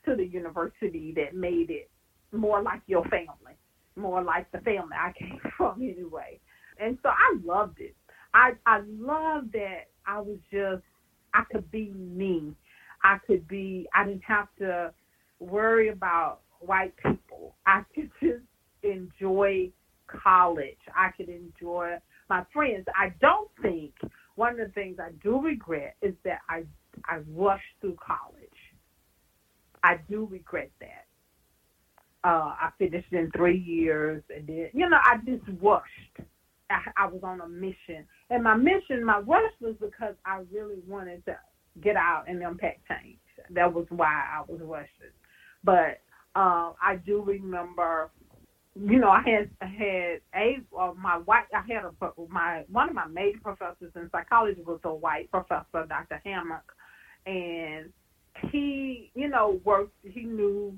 [0.06, 1.90] to the university that made it
[2.32, 3.58] more like your family
[3.96, 6.40] more like the family I came from anyway.
[6.80, 7.96] And so I loved it.
[8.34, 10.84] I I loved that I was just
[11.34, 12.54] I could be me.
[13.04, 14.92] I could be I didn't have to
[15.40, 17.56] worry about white people.
[17.66, 18.44] I could just
[18.84, 19.72] enjoy
[20.08, 20.78] college.
[20.96, 21.96] I could enjoy
[22.30, 22.86] my friends.
[22.96, 23.94] I don't think
[24.36, 26.64] one of the things I do regret is that I
[27.06, 28.50] I rushed through college.
[29.84, 31.06] I do regret that.
[32.24, 36.30] Uh, I finished in three years, and then you know I just rushed.
[36.70, 40.80] I, I was on a mission, and my mission, my rush was because I really
[40.88, 41.38] wanted to
[41.82, 43.20] get out and impact change.
[43.52, 45.14] That was why I was rushing.
[45.64, 46.02] But
[46.36, 48.10] uh, I do remember,
[48.76, 51.92] you know, I had had a my white I had a
[52.30, 56.22] my one of my major professors in psychology was a white professor, Dr.
[56.26, 56.74] Hammock,
[57.26, 57.92] and
[58.52, 59.94] he, you know, worked.
[60.04, 60.78] He knew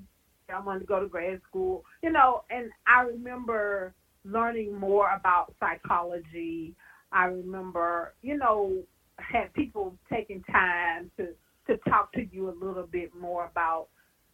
[0.53, 5.53] I wanted to go to grad school, you know, and I remember learning more about
[5.59, 6.75] psychology.
[7.11, 8.83] I remember, you know,
[9.17, 11.29] had people taking time to
[11.67, 13.87] to talk to you a little bit more about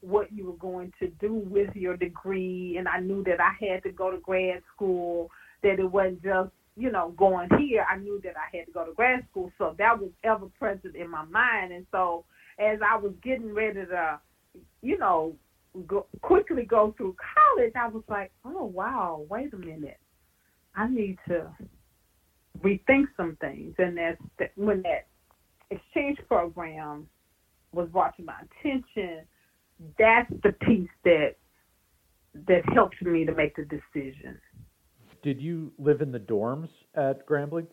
[0.03, 3.83] what you were going to do with your degree and I knew that I had
[3.83, 5.31] to go to grad school,
[5.63, 7.85] that it wasn't just, you know, going here.
[7.89, 9.51] I knew that I had to go to grad school.
[9.57, 11.71] So that was ever present in my mind.
[11.71, 12.25] And so
[12.59, 14.19] as I was getting ready to,
[14.81, 15.35] you know,
[15.87, 19.99] go, quickly go through college, I was like, oh, wow, wait a minute.
[20.75, 21.47] I need to
[22.61, 23.73] rethink some things.
[23.77, 25.07] And that's when that
[25.69, 27.07] exchange program
[27.71, 29.21] was brought to my attention,
[29.97, 31.35] that's the piece that
[32.47, 34.39] that helped me to make the decision.
[35.21, 37.67] Did you live in the dorms at Grambling?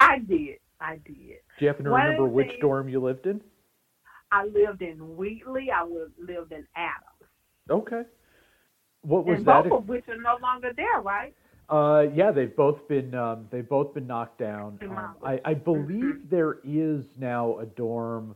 [0.00, 0.58] I did.
[0.80, 1.38] I did.
[1.58, 3.40] Do you happen to remember which dorm you lived in?
[4.30, 5.70] I lived in Wheatley.
[5.74, 7.30] I lived in Adams.
[7.70, 8.02] Okay.
[9.02, 9.64] What was and that?
[9.64, 11.34] Both of which are no longer there, right?
[11.68, 14.78] Uh, yeah, they've both been um, they've both been knocked down.
[14.82, 16.28] Um, I, I believe mm-hmm.
[16.30, 18.34] there is now a dorm.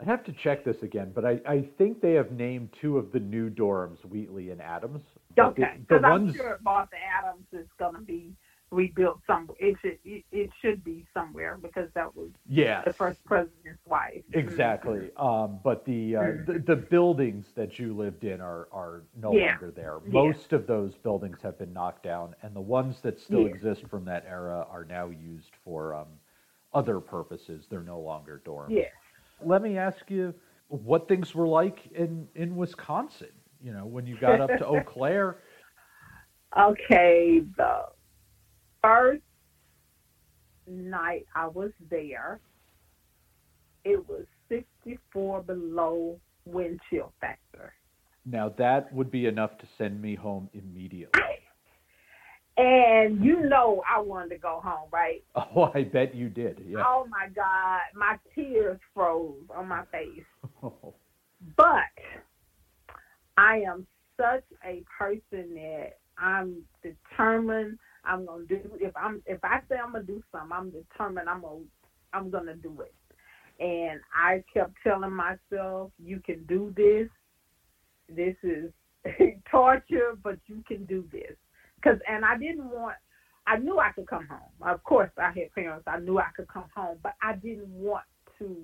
[0.00, 3.10] I'd have to check this again, but I, I think they have named two of
[3.10, 5.02] the new dorms, Wheatley and Adams.
[5.38, 8.32] Okay, because I'm sure Martha Adams is going to be
[8.70, 9.56] rebuilt somewhere.
[9.60, 14.22] It should it, it, should be somewhere because that was yeah the first president's wife.
[14.32, 15.10] Exactly.
[15.16, 19.50] Um, but the, uh, the, the buildings that you lived in are are no yeah.
[19.50, 19.98] longer there.
[20.06, 20.58] Most yeah.
[20.58, 23.54] of those buildings have been knocked down, and the ones that still yeah.
[23.54, 26.08] exist from that era are now used for um,
[26.74, 27.64] other purposes.
[27.70, 28.70] They're no longer dorms.
[28.70, 28.84] Yeah.
[29.44, 30.34] Let me ask you
[30.68, 33.28] what things were like in in Wisconsin.
[33.60, 35.38] You know, when you got up to Eau Claire.
[36.58, 37.82] Okay, the
[38.82, 39.22] first
[40.66, 42.40] night I was there,
[43.84, 47.74] it was 64 below wind chill factor.
[48.24, 51.20] Now that would be enough to send me home immediately.
[52.58, 55.22] And you know I wanted to go home, right?
[55.54, 56.62] Oh, I bet you did.
[56.66, 56.82] Yeah.
[56.84, 60.22] Oh my God, my tears froze on my face.
[60.62, 60.94] Oh.
[61.56, 61.94] But
[63.36, 69.60] I am such a person that I'm determined I'm gonna do if I'm if I
[69.68, 71.60] say I'm gonna do something, I'm determined I'm gonna
[72.12, 72.94] I'm gonna do it.
[73.62, 77.08] And I kept telling myself, you can do this.
[78.08, 78.72] This is
[79.50, 81.36] torture, but you can do this.
[81.88, 82.96] Cause and I didn't want.
[83.46, 84.50] I knew I could come home.
[84.60, 85.84] Of course, I had parents.
[85.86, 88.04] I knew I could come home, but I didn't want
[88.38, 88.56] to.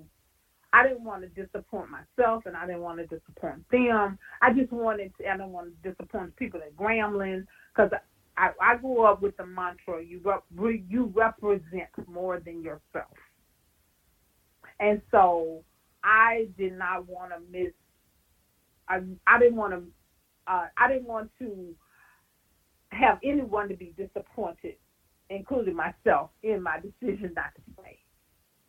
[0.75, 4.19] I didn't want to disappoint myself, and I didn't want to disappoint them.
[4.43, 5.29] I just wanted to.
[5.29, 7.93] I didn't want to disappoint people at Grambling because
[8.37, 10.45] I, I grew up with the mantra: you rep,
[10.89, 13.17] you represent more than yourself,
[14.81, 15.63] and so
[16.03, 17.73] I did not want to miss.
[18.89, 19.83] I I didn't want to.
[20.47, 21.75] Uh, I didn't want to
[22.95, 24.75] have anyone to be disappointed,
[25.31, 27.99] including myself, in my decision not to stay.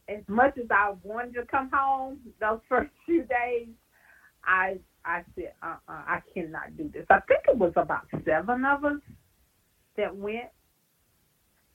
[0.08, 3.68] As much as I wanted to come home those first few days,
[4.44, 7.06] I I said, uh-uh, I cannot do this.
[7.10, 9.00] I think it was about seven of us
[9.98, 10.50] that went,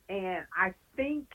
[0.09, 1.27] and I think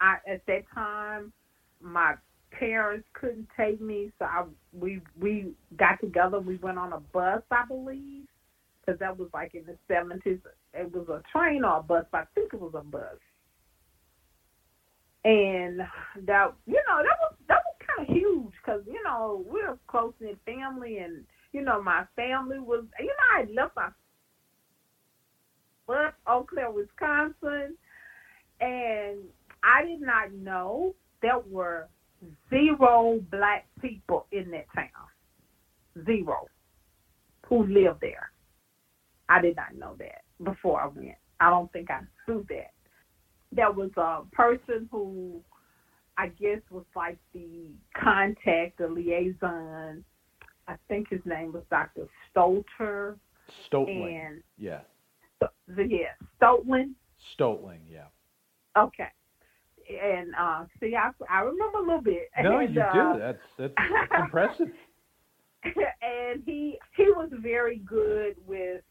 [0.00, 1.32] I at that time
[1.80, 2.14] my
[2.50, 6.40] parents couldn't take me, so I we we got together.
[6.40, 8.26] We went on a bus, I believe,
[8.84, 10.38] because that was like in the seventies.
[10.74, 13.18] It was a train or a bus, but I think it was a bus.
[15.24, 15.80] And
[16.26, 20.12] that you know that was that was kind of huge because you know we're close
[20.20, 23.88] knit family, and you know my family was you know I left my
[25.86, 27.76] but Eau Claire, Wisconsin,
[28.60, 29.18] and
[29.62, 31.88] I did not know there were
[32.50, 36.06] zero black people in that town.
[36.06, 36.46] Zero
[37.46, 38.30] who lived there.
[39.32, 41.16] I did not know that before I went.
[41.40, 42.72] I don't think I knew that.
[43.50, 45.40] There was a person who
[46.16, 47.66] I guess was like the
[48.00, 50.04] contact, the liaison.
[50.68, 52.06] I think his name was Dr.
[52.34, 53.16] Stolter.
[53.70, 54.26] Stoltling.
[54.26, 54.80] And yeah
[55.76, 56.92] yeah, Stotling.
[57.38, 58.06] Stotling, yeah.
[58.76, 59.08] Okay.
[59.88, 62.28] and uh, see, I, I remember a little bit.
[62.42, 63.18] No, and, you uh, do.
[63.18, 64.68] That's that's, that's impressive.
[65.64, 68.82] and he he was very good with,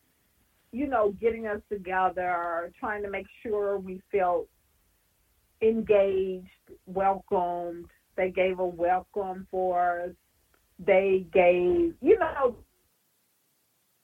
[0.71, 4.47] you know, getting us together, trying to make sure we felt
[5.61, 6.47] engaged,
[6.85, 7.85] welcomed.
[8.15, 10.09] They gave a welcome for us.
[10.79, 12.55] They gave, you know,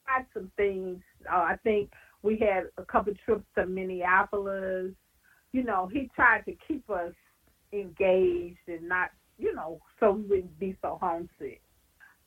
[0.04, 1.00] had some things.
[1.32, 1.92] Uh, I think
[2.22, 4.92] we had a couple trips to Minneapolis.
[5.54, 7.14] You know, he tried to keep us
[7.74, 11.62] engaged and not, you know, so we wouldn't be so homesick.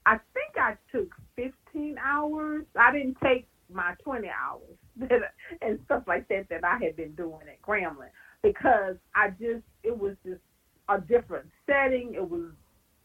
[0.06, 2.64] I think I took 15 hours.
[2.78, 4.76] I didn't take my 20 hours
[5.62, 8.10] and stuff like that that I had been doing at Grambling
[8.42, 10.40] because I just, it was just
[10.88, 12.14] a different setting.
[12.14, 12.50] It was,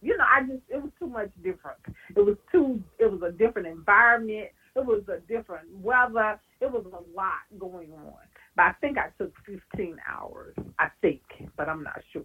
[0.01, 1.79] you know, I just, it was too much different.
[2.15, 4.49] It was too, it was a different environment.
[4.75, 6.39] It was a different weather.
[6.61, 8.13] It was a lot going on.
[8.55, 11.21] But I think I took 15 hours, I think,
[11.57, 12.23] but I'm not sure.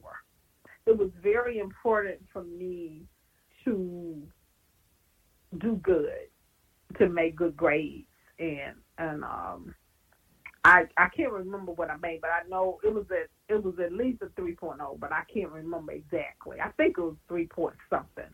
[0.86, 3.02] It was very important for me
[3.64, 4.22] to
[5.58, 6.28] do good,
[6.98, 8.06] to make good grades,
[8.40, 9.74] and and um,
[10.64, 13.74] I I can't remember what I made, but I know it was at it was
[13.84, 16.58] at least a 3.0, but I can't remember exactly.
[16.60, 18.30] I think it was three point something.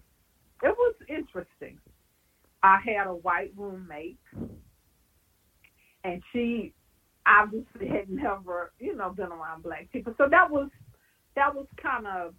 [0.63, 1.79] It was interesting.
[2.63, 4.19] I had a white roommate,
[6.05, 6.73] and she
[7.27, 10.15] obviously had never, you know, been around black people.
[10.19, 10.69] So that was
[11.35, 12.35] that was kind of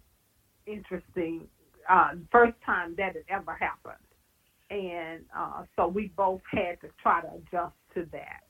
[0.66, 1.46] interesting.
[1.88, 3.96] Uh, first time that had ever happened,
[4.70, 8.42] and uh, so we both had to try to adjust to that.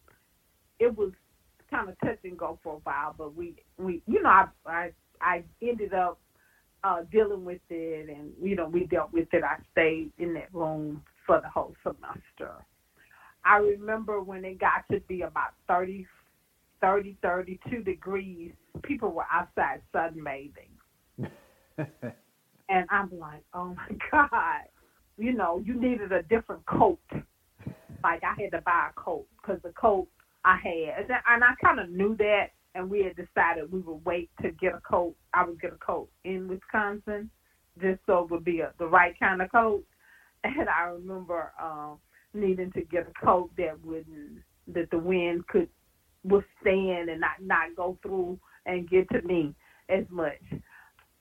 [0.78, 1.12] It was
[1.70, 4.90] kind of touch and go for a while, but we we you know I I,
[5.20, 6.18] I ended up
[6.84, 9.42] uh, dealing with it, and you know we dealt with it.
[9.44, 12.52] I stayed in that room for the whole semester.
[13.44, 16.06] I remember when it got to be about 30,
[16.80, 18.52] 30, 32 degrees,
[18.82, 20.68] people were outside sunbathing.
[21.78, 24.68] and I'm like, oh my God.
[25.18, 27.00] You know, you needed a different coat.
[28.04, 30.06] Like I had to buy a coat because the coat
[30.44, 34.30] I had, and I kind of knew that, and we had decided we would wait
[34.42, 35.16] to get a coat.
[35.34, 37.30] I would get a coat in Wisconsin,
[37.82, 39.84] just so it would be a, the right kind of coat.
[40.44, 41.98] And I remember um,
[42.32, 45.68] needing to get a coat that wouldn't that the wind could
[46.24, 49.54] withstand and not not go through and get to me
[49.88, 50.40] as much.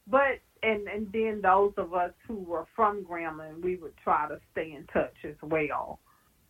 [0.05, 4.39] But and and then those of us who were from Grambling, we would try to
[4.51, 5.99] stay in touch as well,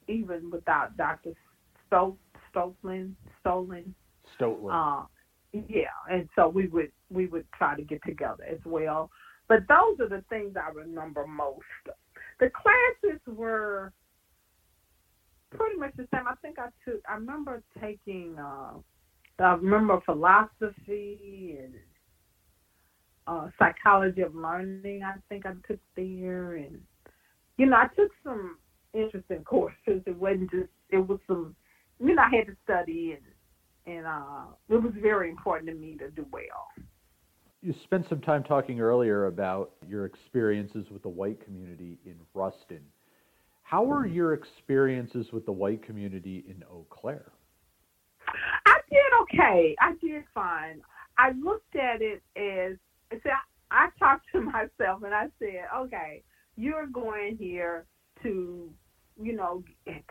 [0.08, 1.34] even without Dr.
[1.88, 2.18] Stoke
[2.54, 3.94] Stokeland Stolen.
[4.40, 5.04] Uh,
[5.54, 9.10] yeah, and so we would we would try to get together as well.
[9.48, 11.64] But those are the things I remember most.
[12.40, 13.94] The classes were
[15.56, 16.28] pretty much the same.
[16.28, 17.02] I think I took.
[17.10, 18.38] I remember taking.
[18.38, 18.74] Uh,
[19.40, 21.74] I remember philosophy and
[23.28, 25.04] uh, psychology of learning.
[25.04, 26.80] I think I took there, and
[27.58, 28.58] you know, I took some
[28.94, 30.02] interesting courses.
[30.06, 30.70] It wasn't just.
[30.90, 31.56] It was some.
[32.00, 35.96] You know, I had to study, and and uh, it was very important to me
[35.98, 36.68] to do well.
[37.62, 42.82] You spent some time talking earlier about your experiences with the white community in Ruston.
[43.64, 47.32] How were your experiences with the white community in Eau Claire?
[48.66, 49.76] I did okay.
[49.82, 50.82] I did fine.
[51.18, 52.78] I looked at it as
[53.12, 56.24] see, I, I talked to myself and I said, okay,
[56.56, 57.86] you're going here
[58.24, 58.70] to,
[59.22, 59.64] you know,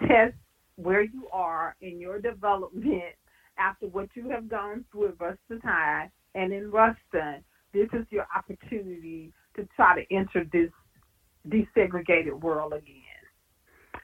[0.07, 0.35] test
[0.77, 3.15] where you are in your development
[3.59, 7.43] after what you have gone through at Ruston High and in Ruston.
[7.73, 10.71] This is your opportunity to try to enter this
[11.49, 13.03] desegregated world again.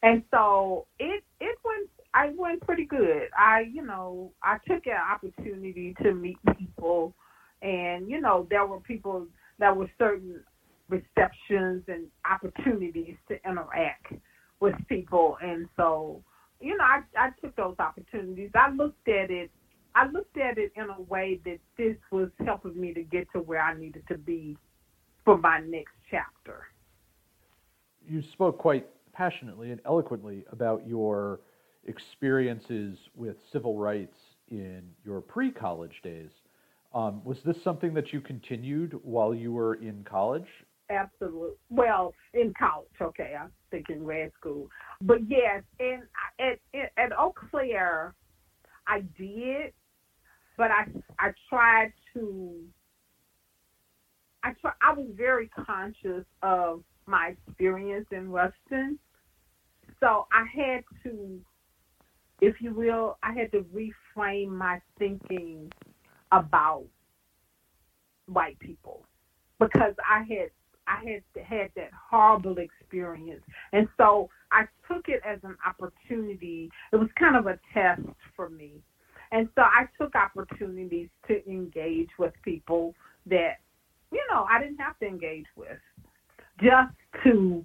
[0.02, 3.28] And so it it went I went pretty good.
[3.38, 7.14] I you know I took an opportunity to meet people,
[7.62, 9.26] and you know there were people
[9.58, 10.40] that were certain
[10.88, 14.12] receptions and opportunities to interact
[14.60, 16.22] with people, and so
[16.60, 18.50] you know I I took those opportunities.
[18.54, 19.50] I looked at it.
[19.94, 23.40] I looked at it in a way that this was helping me to get to
[23.40, 24.56] where I needed to be
[25.24, 26.64] for my next chapter.
[28.08, 31.40] You spoke quite passionately and eloquently about your
[31.86, 34.16] experiences with civil rights
[34.48, 36.30] in your pre college days.
[36.94, 40.46] Um, was this something that you continued while you were in college?
[40.90, 41.56] Absolutely.
[41.70, 43.34] Well, in college, okay.
[43.38, 44.68] I think in grad school,
[45.00, 46.02] but yes, and
[46.38, 48.14] at at, at Eau Claire,
[48.86, 49.72] I did,
[50.58, 50.84] but I
[51.18, 52.60] I tried to.
[54.44, 58.98] I try, I was very conscious of my experience in Ruston.
[60.00, 61.40] So I had to,
[62.40, 65.70] if you will, I had to reframe my thinking
[66.32, 66.84] about
[68.26, 69.04] white people.
[69.60, 70.50] Because I had
[70.88, 76.70] I had had that horrible experience, and so I took it as an opportunity.
[76.92, 78.02] It was kind of a test
[78.34, 78.82] for me,
[79.30, 82.94] and so I took opportunities to engage with people
[83.26, 83.58] that
[84.10, 85.78] you know I didn't have to engage with,
[86.60, 87.64] just to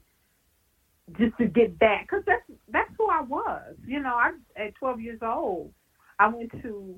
[1.17, 2.07] just to get back.
[2.07, 3.75] Because that's that's who I was.
[3.85, 5.71] You know, I at 12 years old,
[6.19, 6.95] I went to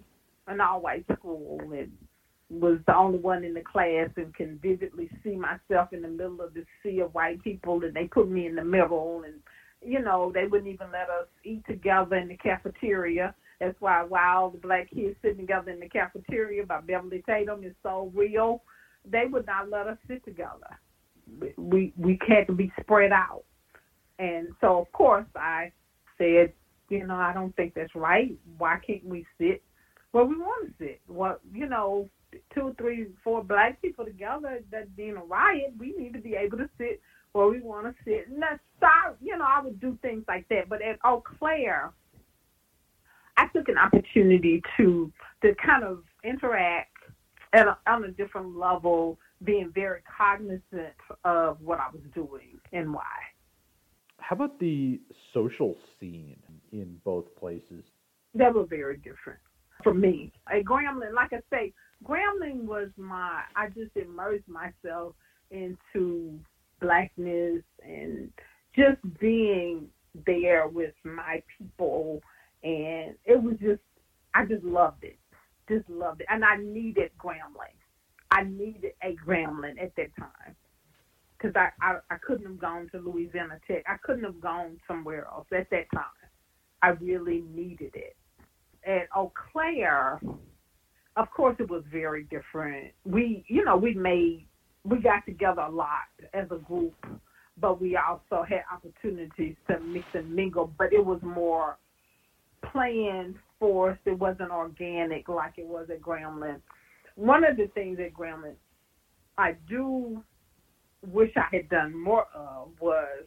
[0.49, 1.91] an all-white school and
[2.49, 6.41] was the only one in the class and can vividly see myself in the middle
[6.41, 9.35] of the sea of white people and they put me in the middle and
[9.81, 13.35] you know they wouldn't even let us eat together in the cafeteria.
[13.59, 17.75] That's why while the black kids sitting together in the cafeteria by Beverly Tatum is
[17.83, 18.63] so real.
[19.09, 20.79] They would not let us sit together.
[21.57, 23.43] We we had to be spread out.
[24.17, 25.71] And so of course i
[26.17, 26.51] said
[26.89, 28.33] you know i don't think that's right.
[28.57, 29.61] Why can't we sit
[30.11, 32.09] where we want to sit what you know
[32.53, 36.57] two, three, four black people together that being a riot, we need to be able
[36.57, 37.01] to sit
[37.31, 38.27] where we want to sit.
[38.27, 40.69] And that's start, you know, I would do things like that.
[40.69, 41.91] But at Eau Claire,
[43.37, 46.97] I took an opportunity to to kind of interact
[47.53, 50.93] at a, on a different level, being very cognizant
[51.23, 53.03] of what I was doing and why.
[54.17, 54.99] How about the
[55.33, 56.37] social scene
[56.71, 57.83] in both places?
[58.35, 59.39] They were very different
[59.83, 60.31] for me.
[60.51, 61.73] A Grambling, like I say,
[62.03, 65.13] Grambling was my, I just immersed myself
[65.51, 66.39] into
[66.81, 68.31] blackness and
[68.75, 69.87] just being
[70.25, 72.21] there with my people.
[72.63, 73.81] And it was just,
[74.33, 75.17] I just loved it.
[75.67, 76.27] Just loved it.
[76.29, 77.75] And I needed Grambling.
[78.31, 80.55] I needed a Grambling at that time.
[81.37, 83.83] Because I, I, I couldn't have gone to Louisiana Tech.
[83.87, 86.03] I couldn't have gone somewhere else at that time.
[86.81, 88.17] I really needed it.
[88.85, 90.21] At Eau Claire,
[91.15, 92.91] of course it was very different.
[93.05, 94.45] We, you know, we made,
[94.83, 96.95] we got together a lot as a group,
[97.59, 101.77] but we also had opportunities to mix and mingle, but it was more
[102.71, 104.01] planned, forced.
[104.05, 106.61] It wasn't organic like it was at Grambling.
[107.15, 108.55] One of the things at Grambling
[109.39, 110.21] I do
[111.07, 113.23] wish I had done more of was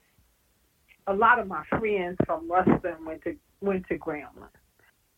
[1.06, 4.50] a lot of my friends from Ruston went to went to Grambling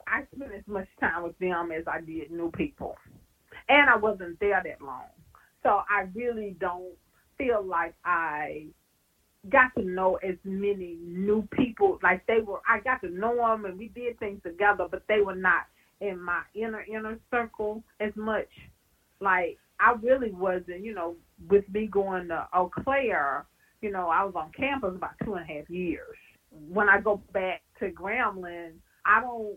[0.07, 2.97] I spent as much time with them as I did new people.
[3.69, 5.05] And I wasn't there that long.
[5.63, 6.93] So I really don't
[7.39, 8.67] feel like I
[9.51, 11.99] got to know as many new people.
[12.03, 15.21] Like they were, I got to know them and we did things together, but they
[15.21, 15.63] were not
[16.01, 18.49] in my inner, inner circle as much.
[19.21, 21.17] Like I really wasn't, you know,
[21.49, 23.47] with me going to Eau Claire,
[23.81, 26.17] you know, I was on campus about two and a half years.
[26.51, 28.75] When I go back to Grambling,
[29.05, 29.57] I don't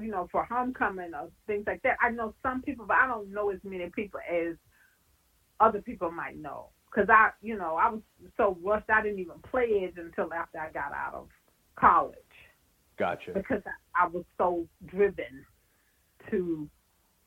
[0.00, 1.96] you know, for homecoming or things like that.
[2.00, 4.56] I know some people, but I don't know as many people as
[5.60, 6.68] other people might know.
[6.90, 8.00] Because I, you know, I was
[8.36, 11.28] so rushed, I didn't even pledge until after I got out of
[11.78, 12.14] college.
[12.98, 13.32] Gotcha.
[13.34, 15.44] Because I, I was so driven
[16.30, 16.68] to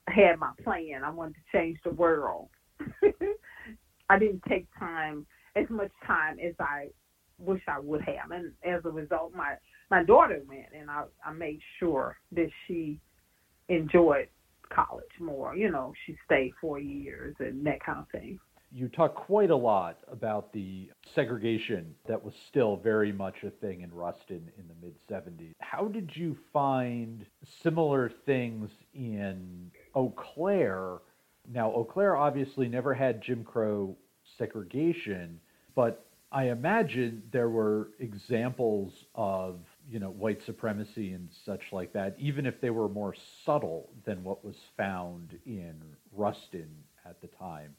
[0.08, 1.04] have my plan.
[1.04, 2.50] I wanted to change the world.
[4.10, 6.88] I didn't take time as much time as I
[7.38, 9.56] wish I would have, and as a result, my
[9.90, 13.00] my daughter went, and I I made sure that she
[13.68, 14.28] enjoyed
[14.70, 15.56] college more.
[15.56, 18.40] You know, she stayed four years and that kind of thing.
[18.72, 23.82] You talk quite a lot about the segregation that was still very much a thing
[23.82, 25.54] in Ruston in the mid 70s.
[25.60, 27.26] How did you find
[27.64, 31.00] similar things in Eau Claire?
[31.52, 33.98] Now, Eau Claire obviously never had Jim Crow
[34.38, 35.40] segregation,
[35.74, 42.16] but I imagine there were examples of you know white supremacy and such like that,
[42.18, 43.16] even if they were more
[43.46, 45.76] subtle than what was found in
[46.16, 46.70] Ruston
[47.06, 47.76] at the time.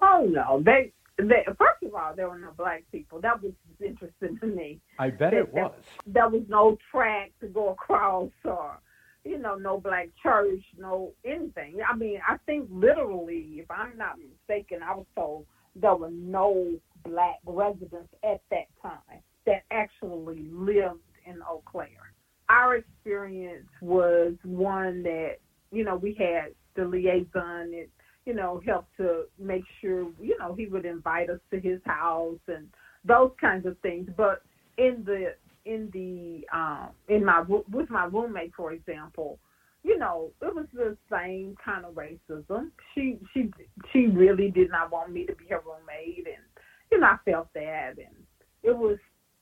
[0.00, 0.92] Oh no, they.
[1.18, 3.22] They, first of all, there were no black people.
[3.22, 4.80] That was interesting to me.
[4.98, 5.72] I bet that, it was.
[6.06, 8.78] There was no track to go across, or
[9.24, 11.78] you know, no black church, no anything.
[11.90, 16.78] I mean, I think literally, if I'm not mistaken, I was told there were no
[17.02, 22.12] black residents at that time that actually lived in Eau Claire.
[22.48, 25.36] Our experience was one that,
[25.72, 27.88] you know, we had the liaison and,
[28.24, 32.38] you know, helped to make sure, you know, he would invite us to his house
[32.48, 32.68] and
[33.04, 34.08] those kinds of things.
[34.16, 34.42] But
[34.78, 39.38] in the in the um in my with my roommate, for example,
[39.82, 42.70] you know, it was the same kind of racism.
[42.94, 43.50] She she
[43.92, 46.44] she really did not want me to be her roommate, and
[46.90, 48.14] you know, I felt that, and
[48.62, 48.98] it was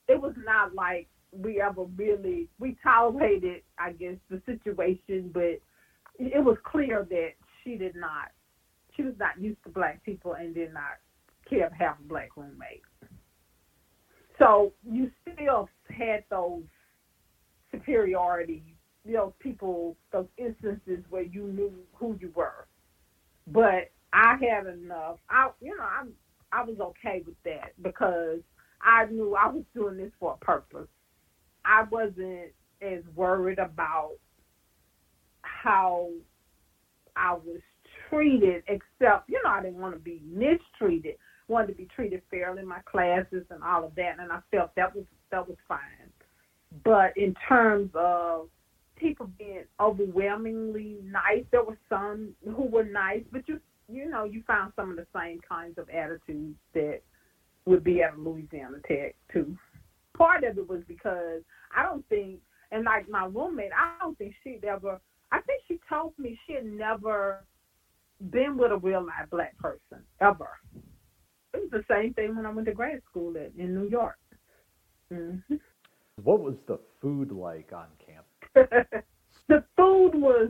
[0.07, 1.07] it was not like
[1.37, 5.59] we ever really we tolerated, I guess, the situation, but
[6.17, 7.31] it was clear that
[7.63, 8.31] she did not
[8.95, 10.99] she was not used to black people and did not
[11.49, 12.81] care to have a black roommate.
[14.39, 16.63] So you still had those
[17.71, 18.63] superiority,
[19.05, 22.67] you know, people, those instances where you knew who you were.
[23.47, 25.17] But I had enough.
[25.29, 26.11] I, you know, I'm,
[26.51, 28.39] I was okay with that because
[28.81, 30.87] I knew I was doing this for a purpose.
[31.65, 32.51] I wasn't
[32.81, 34.13] as worried about
[35.41, 36.09] how
[37.15, 37.61] I was
[38.09, 41.15] treated, except, you know, I didn't want to be mistreated.
[41.47, 44.71] Wanted to be treated fairly in my classes and all of that, and I felt
[44.75, 45.79] that was that was fine.
[46.83, 48.49] But in terms of
[48.95, 54.41] people being overwhelmingly nice, there were some who were nice, but you you know you
[54.47, 57.01] found some of the same kinds of attitudes that
[57.65, 59.55] would be at Louisiana Tech too.
[60.17, 61.41] Part of it was because
[61.75, 62.39] I don't think,
[62.71, 64.99] and like my roommate, I don't think she'd ever.
[65.31, 67.43] I think she told me she had never
[68.31, 70.49] been with a real live black person ever.
[71.53, 74.17] It was the same thing when I went to grad school at, in New York.
[75.11, 75.55] Mm-hmm.
[76.23, 79.03] What was the food like on campus?
[79.49, 80.49] the food was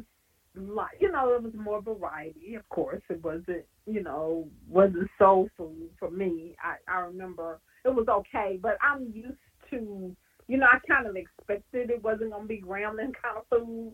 [0.56, 3.02] like you know, it was more variety, of course.
[3.10, 6.56] It wasn't you know, wasn't soul food for me.
[6.64, 9.38] I, I remember it was okay, but I'm used
[9.72, 10.16] to
[10.48, 13.94] you know, I kind of expected it wasn't gonna be Grambling kind of food.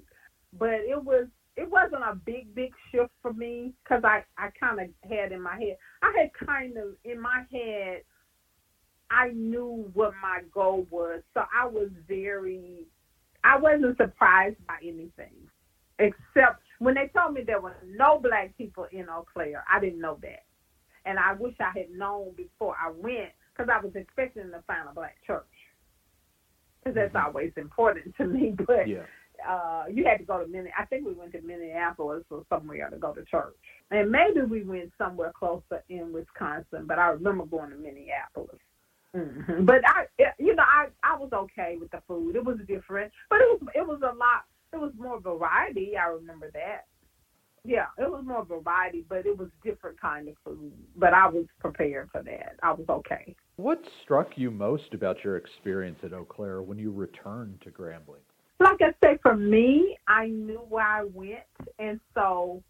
[0.58, 4.80] But it was it wasn't a big big shift for me because I I kind
[4.80, 8.02] of had in my head I had kind of in my head
[9.10, 12.86] I knew what my goal was, so I was very
[13.44, 15.50] I wasn't surprised by anything
[16.00, 19.64] except when they told me there were no black people in Eau Claire.
[19.72, 20.44] I didn't know that,
[21.06, 24.90] and I wish I had known before I went because I was expecting to find
[24.90, 25.46] a black church
[26.84, 27.26] because that's mm-hmm.
[27.28, 28.56] always important to me.
[28.68, 29.04] But yeah
[29.48, 30.74] uh, you had to go to Minneapolis.
[30.78, 33.56] I think we went to Minneapolis or somewhere to go to church,
[33.90, 36.86] and maybe we went somewhere closer in Wisconsin.
[36.86, 38.60] But I remember going to Minneapolis.
[39.16, 39.66] Mm-hmm.
[39.66, 40.06] But I,
[40.40, 42.36] you know, I I was okay with the food.
[42.36, 44.46] It was different, but it was it was a lot.
[44.74, 45.98] It was more variety.
[45.98, 46.86] I remember that.
[47.64, 50.72] Yeah, it was more variety, but it was different kind of food.
[50.96, 52.56] But I was prepared for that.
[52.64, 53.36] I was okay.
[53.58, 58.26] What struck you most about your experience at Eau Claire when you returned to Grambling?
[58.62, 61.40] like I say, for me, I knew where I went,
[61.80, 62.64] and so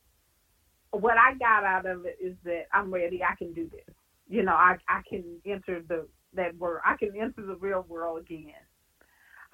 [0.92, 3.22] what I got out of it is that I'm ready.
[3.24, 3.96] I can do this.
[4.30, 6.82] You know, I I can enter the that world.
[6.86, 8.54] I can enter the real world again.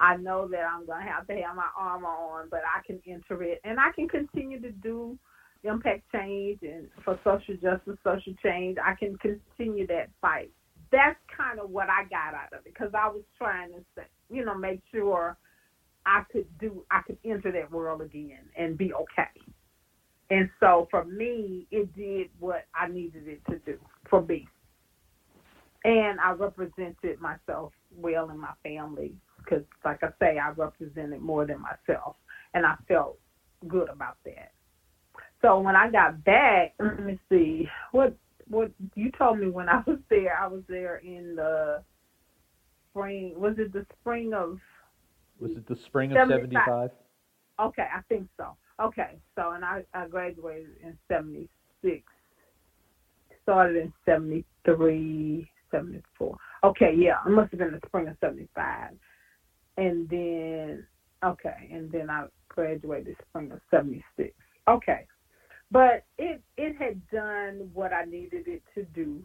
[0.00, 3.42] I know that I'm gonna have to have my armor on, but I can enter
[3.42, 5.18] it, and I can continue to do
[5.64, 8.78] impact change and for social justice, social change.
[8.84, 10.50] I can continue that fight.
[10.90, 14.44] That's kind of what I got out of it because I was trying to, you
[14.44, 15.36] know, make sure
[16.06, 19.40] I could do, I could enter that world again and be okay.
[20.30, 23.78] And so for me, it did what I needed it to do
[24.08, 24.46] for me.
[25.84, 31.46] And I represented myself well in my family because, like I say, I represented more
[31.46, 32.16] than myself.
[32.54, 33.18] And I felt
[33.66, 34.52] good about that.
[35.42, 38.14] So when I got back, let me see, what
[38.48, 41.82] what you told me when I was there, I was there in the
[42.90, 43.34] spring.
[43.36, 44.58] Was it the spring of
[45.40, 46.90] was it the spring of 75?
[47.60, 48.56] Okay, I think so.
[48.80, 52.02] Okay, so and I, I graduated in 76.
[53.42, 56.36] Started in 73, 74.
[56.64, 58.90] Okay, yeah, it must have been the spring of 75.
[59.76, 60.86] And then,
[61.24, 64.32] okay, and then I graduated spring of 76.
[64.68, 65.06] Okay.
[65.70, 69.22] But it it had done what I needed it to do.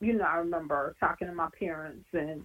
[0.00, 2.44] You know, I remember talking to my parents and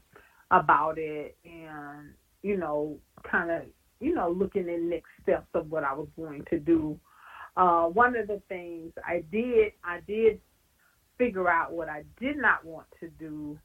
[0.52, 2.14] about it and
[2.44, 2.98] you know,
[3.30, 3.62] kind of,
[4.00, 7.00] you know, looking at next steps of what I was going to do.
[7.56, 10.40] Uh, one of the things I did, I did
[11.18, 13.58] figure out what I did not want to do.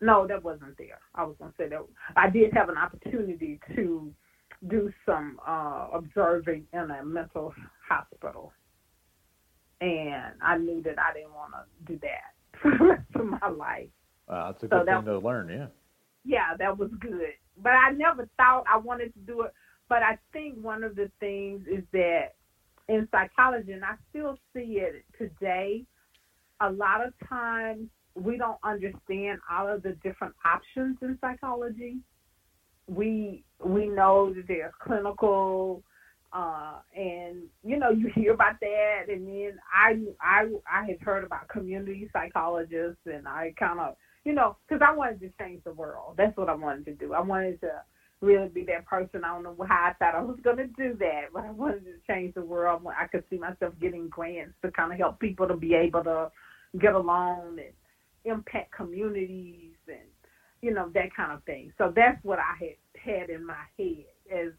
[0.00, 1.00] No, that wasn't there.
[1.14, 1.80] I was going to say that
[2.16, 4.12] I did have an opportunity to
[4.68, 7.52] do some uh, observing in a mental
[7.90, 8.52] hospital.
[9.80, 13.48] And I knew that I didn't want to do that for the rest of my
[13.48, 13.88] life.
[14.28, 15.66] Wow, that's a good so thing to learn, yeah
[16.24, 17.34] yeah, that was good.
[17.62, 19.52] But I never thought I wanted to do it.
[19.88, 22.34] But I think one of the things is that
[22.88, 25.84] in psychology, and I still see it today,
[26.60, 31.98] a lot of times we don't understand all of the different options in psychology.
[32.86, 35.82] We we know that there's clinical,
[36.32, 41.24] uh, and you know you hear about that, and then I I I had heard
[41.24, 45.72] about community psychologists, and I kind of you know, because I wanted to change the
[45.72, 46.14] world.
[46.16, 47.14] That's what I wanted to do.
[47.14, 47.82] I wanted to
[48.20, 49.24] really be that person.
[49.24, 51.84] I don't know how I thought I was going to do that, but I wanted
[51.84, 52.82] to change the world.
[52.86, 56.30] I could see myself getting grants to kind of help people to be able to
[56.78, 57.72] get along and
[58.24, 60.06] impact communities and
[60.60, 61.72] you know that kind of thing.
[61.78, 64.52] So that's what I had had in my head as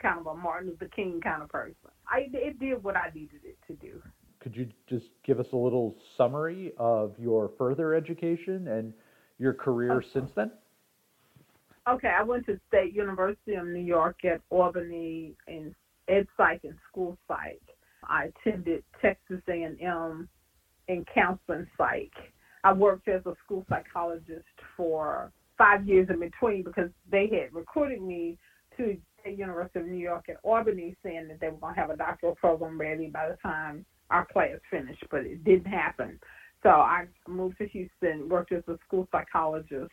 [0.00, 1.74] kind of a Martin Luther King kind of person.
[2.08, 4.02] I it did what I needed it to do.
[4.40, 8.92] Could you just give us a little summary of your further education and
[9.38, 10.06] your career okay.
[10.12, 10.52] since then?
[11.88, 15.74] Okay, I went to State University of New York at Albany in
[16.08, 17.62] ed psych and school psych.
[18.04, 20.28] I attended Texas A&M
[20.88, 22.12] in counseling psych.
[22.64, 24.44] I worked as a school psychologist
[24.76, 28.38] for five years in between because they had recruited me
[28.76, 31.90] to the University of New York at Albany saying that they were going to have
[31.90, 36.18] a doctoral program ready by the time our class finished, but it didn't happen.
[36.62, 39.92] So I moved to Houston, worked as a school psychologist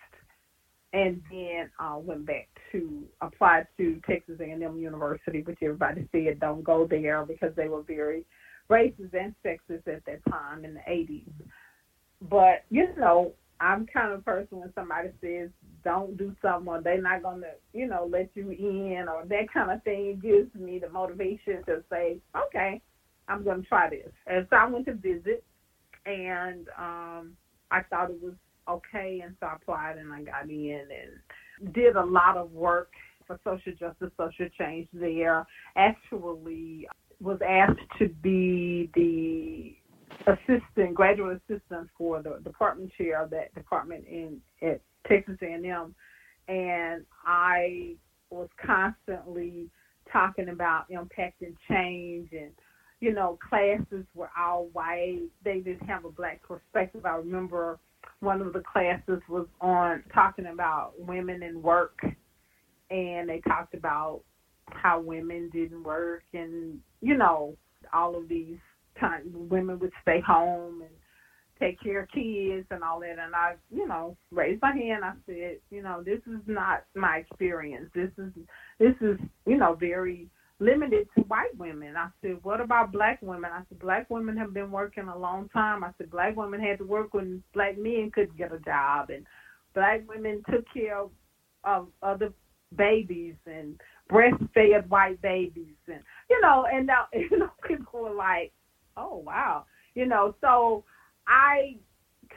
[0.94, 6.64] and then uh, went back to apply to Texas A&M University, which everybody said don't
[6.64, 8.26] go there because they were very
[8.70, 11.24] racist and sexist at that time in the 80s.
[12.22, 15.50] But you know, I'm kind of person when somebody says
[15.84, 19.72] don't do something or they're not gonna, you know, let you in or that kind
[19.72, 22.82] of thing gives me the motivation to say, okay,
[23.28, 24.12] I'm gonna try this.
[24.28, 25.44] And so I went to visit,
[26.06, 27.32] and um,
[27.72, 28.34] I thought it was
[28.70, 32.92] okay, and so I applied and I got in and did a lot of work
[33.26, 35.46] for social justice, social change there.
[35.76, 36.88] Actually,
[37.22, 39.76] was asked to be the
[40.28, 45.96] assistant, graduate assistant for the department chair of that department in at Texas A&M,
[46.48, 47.96] and I
[48.30, 49.70] was constantly
[50.12, 52.52] talking about impacting change and
[53.00, 55.24] you know classes were all white.
[55.44, 57.06] They didn't have a black perspective.
[57.06, 57.80] I remember
[58.20, 62.00] one of the classes was on talking about women in work,
[62.90, 64.22] and they talked about
[64.72, 67.56] how women didn't work, and you know
[67.94, 68.58] all of these
[69.00, 70.92] times women would stay home and
[71.60, 73.18] take care of kids and all that.
[73.20, 75.04] And I, you know, raised my hand.
[75.06, 77.90] I said, you know, this is not my experience.
[77.94, 78.32] This is
[78.80, 80.28] this is you know very
[80.60, 81.96] limited to white women.
[81.98, 83.52] I said, what about black women?
[83.54, 85.84] I said, black women have been working a long time.
[85.84, 89.26] I said, black women had to work when black men couldn't get a job, and
[89.74, 91.12] black women took care of,
[91.64, 92.32] of other
[92.78, 93.80] babies and
[94.10, 98.52] breastfed white babies, and you know, and now you know people were like,
[98.98, 100.84] oh wow, you know, so
[101.28, 101.78] I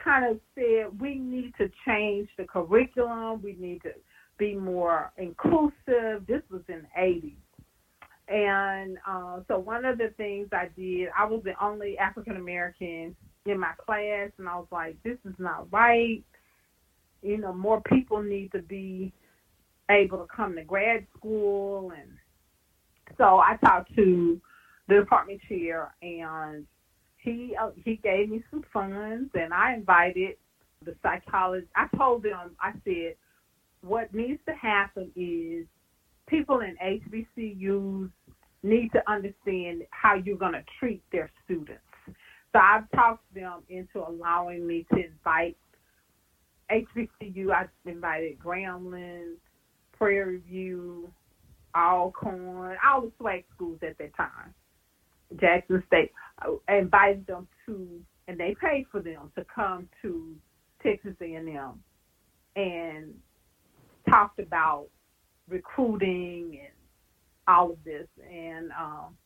[0.03, 3.41] kind of said we need to change the curriculum.
[3.41, 3.91] We need to
[4.37, 6.25] be more inclusive.
[6.27, 7.35] This was in the 80s
[8.29, 13.15] and uh, so one of the things I did, I was the only African American
[13.45, 16.23] in my class, and I was like, this is not right.
[17.23, 19.11] You know, more people need to be
[19.89, 22.11] able to come to grad school, and
[23.17, 24.39] so I talked to
[24.89, 26.65] the department chair, and
[27.17, 30.35] he uh, he gave me some funds, and I invited
[30.83, 31.71] the psychologist.
[31.75, 33.15] I told them, I said,
[33.81, 35.65] what needs to happen is
[36.27, 38.09] people in HBCUs
[38.63, 41.81] need to understand how you're going to treat their students.
[42.07, 45.57] So I've talked them into allowing me to invite
[46.71, 47.51] HBCU.
[47.51, 49.35] I invited Grambling,
[49.97, 51.11] Prairie View,
[51.75, 54.53] Alcorn, all the SWAC schools at that time,
[55.39, 56.11] Jackson State.
[56.67, 60.35] I invited them to, and they paid for them to come to
[60.81, 61.83] Texas A&M
[62.55, 63.13] and
[64.09, 64.87] talked about
[65.47, 66.73] recruiting and
[67.47, 69.17] all of this, and um,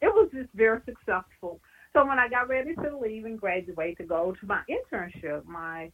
[0.00, 1.60] it was just very successful.
[1.92, 5.90] So when I got ready to leave and graduate to go to my internship, my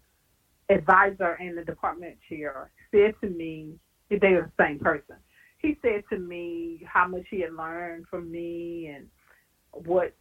[0.71, 3.75] advisor and the department chair said to me,
[4.11, 5.17] they were the same person.
[5.59, 9.07] He said to me how much he had learned from me and
[9.73, 10.15] what,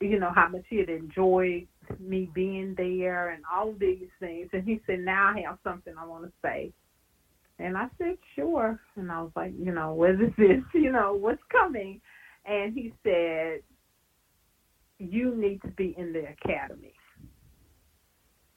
[0.00, 1.66] you know, how much he had enjoyed
[1.98, 4.48] me being there and all these things.
[4.52, 6.72] And he said, now I have something I want to say.
[7.58, 8.80] And I said, sure.
[8.96, 10.62] And I was like, you know, what is this?
[10.74, 12.00] You know, what's coming?
[12.44, 13.60] And he said,
[14.98, 16.94] you need to be in the academy.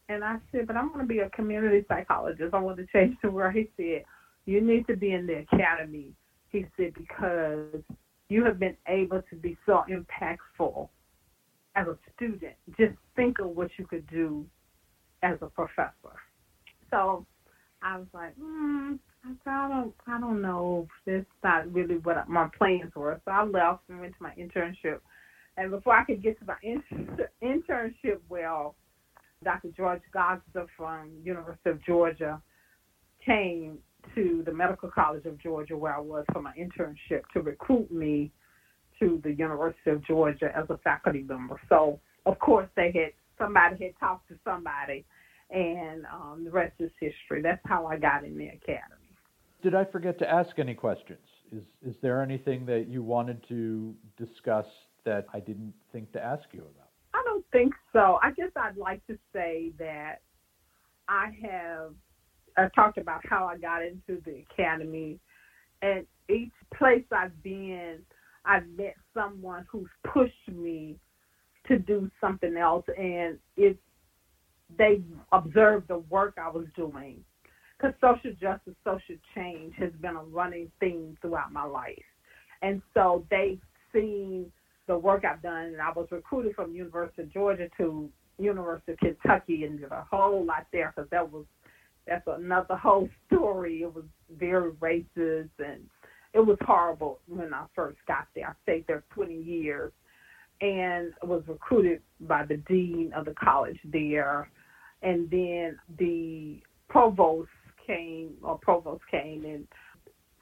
[0.10, 2.54] And I said, but I'm going to be a community psychologist.
[2.54, 3.56] I want to change the word.
[3.56, 4.04] He said,
[4.46, 6.12] you need to be in the academy.
[6.50, 7.82] He said, because
[8.32, 10.88] you have been able to be so impactful
[11.76, 12.54] as a student.
[12.78, 14.46] Just think of what you could do
[15.22, 16.16] as a professor.
[16.90, 17.26] So
[17.82, 18.94] I was like, hmm,
[19.46, 20.88] I don't, I don't know.
[21.06, 23.20] This not really what my plans were.
[23.26, 25.00] So I left and went to my internship.
[25.58, 28.76] And before I could get to my in- internship, well,
[29.44, 29.70] Dr.
[29.76, 32.42] George Gosder from University of Georgia
[33.26, 33.80] came
[34.16, 38.32] to the Medical College of Georgia, where I was for my internship, to recruit me
[39.00, 41.60] to the University of Georgia as a faculty member.
[41.70, 45.06] So, of course, they had somebody had talked to somebody,
[45.50, 47.42] and um, the rest is history.
[47.42, 49.16] That's how I got in the academy.
[49.64, 51.20] Did I forget to ask any questions?
[51.52, 54.66] Is is there anything that you wanted to discuss
[55.04, 56.90] that I didn't think to ask you about?
[57.14, 58.20] I don't think so.
[58.22, 60.22] I guess I'd like to say that
[61.08, 61.94] I have
[62.62, 65.20] I talked about how I got into the academy,
[65.82, 68.00] and each place I've been,
[68.46, 70.98] I've met someone who's pushed me
[71.68, 73.78] to do something else, and it
[74.78, 75.02] they
[75.34, 77.24] observed the work I was doing.
[77.78, 82.04] Because social justice, social change has been a running theme throughout my life,
[82.62, 84.52] and so they've seen
[84.88, 85.66] the work I've done.
[85.66, 90.06] And I was recruited from University of Georgia to University of Kentucky, and did a
[90.10, 91.46] whole lot there because that was
[92.12, 93.84] that's another whole story.
[93.84, 94.04] It was
[94.38, 95.82] very racist and
[96.34, 98.50] it was horrible when I first got there.
[98.50, 99.92] I stayed there 20 years
[100.62, 104.50] and was recruited by the dean of the college there.
[105.02, 107.50] And then the provost
[107.88, 109.68] came, or provost came, and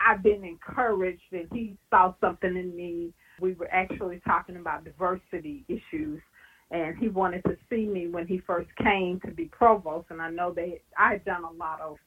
[0.05, 3.13] I've been encouraged, and he saw something in me.
[3.39, 6.21] We were actually talking about diversity issues
[6.71, 10.07] and he wanted to see me when he first came to be provost.
[10.11, 11.97] And I know they, I had done a lot of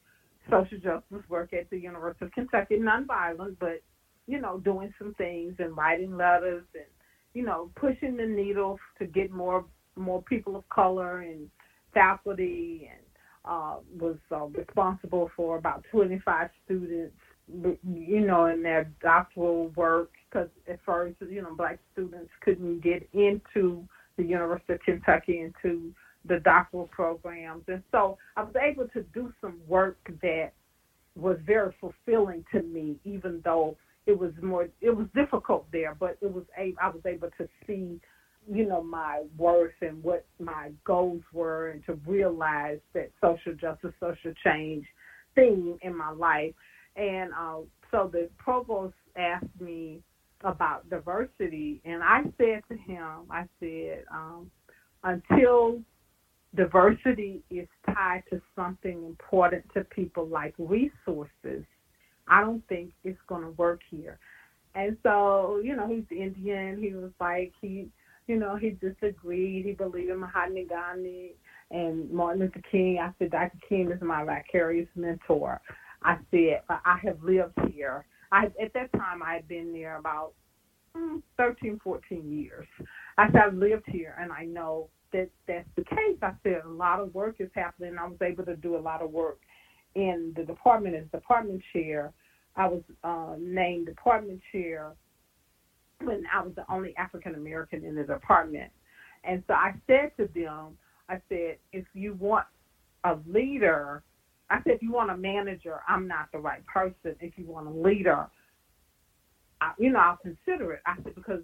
[0.49, 3.81] social justice work at the University of Kentucky, nonviolent, but
[4.25, 6.85] you know, doing some things and writing letters and
[7.33, 11.49] you know, pushing the needle to get more more people of color and
[11.93, 13.01] faculty and
[13.45, 17.15] uh, was uh, responsible for about 25 students,
[17.83, 23.07] you know, in their doctoral work because at first, you know, black students couldn't get
[23.13, 23.87] into
[24.17, 25.93] the University of Kentucky into
[26.25, 27.63] the doctoral programs.
[27.67, 30.51] And so I was able to do some work that
[31.15, 36.17] was very fulfilling to me, even though it was more it was difficult there, but
[36.21, 37.99] it was a I was able to see,
[38.51, 43.93] you know, my worth and what my goals were and to realize that social justice,
[43.99, 44.85] social change
[45.35, 46.53] theme in my life.
[46.95, 47.59] And uh,
[47.91, 50.01] so the provost asked me
[50.43, 54.51] about diversity, and I said to him, I said, um,
[55.03, 55.81] until
[56.55, 61.65] diversity is tied to something important to people like resources,
[62.27, 64.19] I don't think it's going to work here.
[64.75, 66.81] And so, you know, he's Indian.
[66.81, 67.87] He was like, he,
[68.27, 69.65] you know, he disagreed.
[69.65, 71.35] He believed in Mahatma Gandhi
[71.69, 72.99] and Martin Luther King.
[73.01, 73.57] I said, Dr.
[73.67, 75.61] King is my vicarious mentor.
[76.01, 80.33] I said, I have lived here I at that time I had been there about
[80.97, 82.67] mm, 13, 14 years.
[83.17, 86.17] I said I've lived here and I know that that's the case.
[86.21, 87.95] I said a lot of work is happening.
[87.99, 89.39] I was able to do a lot of work
[89.93, 92.11] in the department as department chair.
[92.55, 94.93] I was uh, named department chair
[96.01, 98.71] when I was the only African American in the department.
[99.23, 100.77] And so I said to them,
[101.07, 102.45] I said, if you want
[103.03, 104.01] a leader
[104.53, 107.15] I said, if you want a manager, I'm not the right person.
[107.19, 108.27] If you want a leader,
[109.59, 110.81] I, you know, I'll consider it.
[110.85, 111.41] I said, because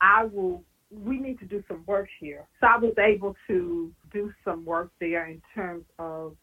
[0.00, 0.62] I will,
[0.92, 2.46] we need to do some work here.
[2.60, 6.36] So I was able to do some work there in terms of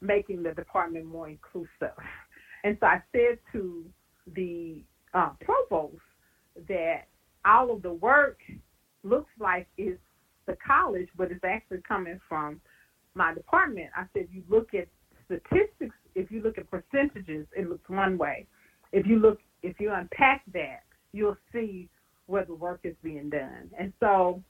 [0.00, 1.68] making the department more inclusive.
[2.64, 3.84] And so I said to
[4.34, 4.82] the
[5.14, 6.02] uh, provost
[6.68, 7.02] that
[7.44, 8.40] all of the work
[9.04, 10.00] looks like it's
[10.46, 12.60] the college, but it's actually coming from
[13.14, 13.90] my department.
[13.96, 14.88] I said, you look at
[15.28, 18.46] statistics, if you look at percentages, it looks one way.
[18.92, 21.88] If you look, if you unpack that, you'll see
[22.26, 23.70] where the work is being done.
[23.78, 24.42] And so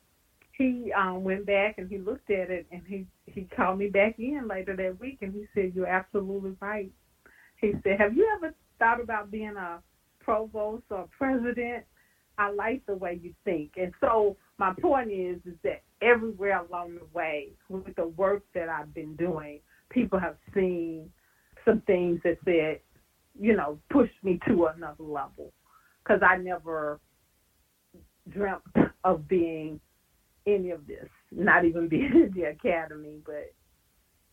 [0.53, 4.19] he um, went back and he looked at it and he he called me back
[4.19, 6.91] in later that week and he said, "You're absolutely right."
[7.61, 9.81] He said, "Have you ever thought about being a
[10.21, 11.85] provost or president?"
[12.39, 13.73] I like the way you think.
[13.77, 18.69] And so my point is is that everywhere along the way with the work that
[18.69, 19.61] I've been doing,
[19.91, 21.11] people have seen
[21.65, 22.81] some things that said,
[23.39, 25.53] you know, pushed me to another level.
[26.03, 27.01] Because I never
[28.31, 28.63] dreamt
[29.05, 29.81] of being
[30.47, 33.53] any of this, not even being in the academy, but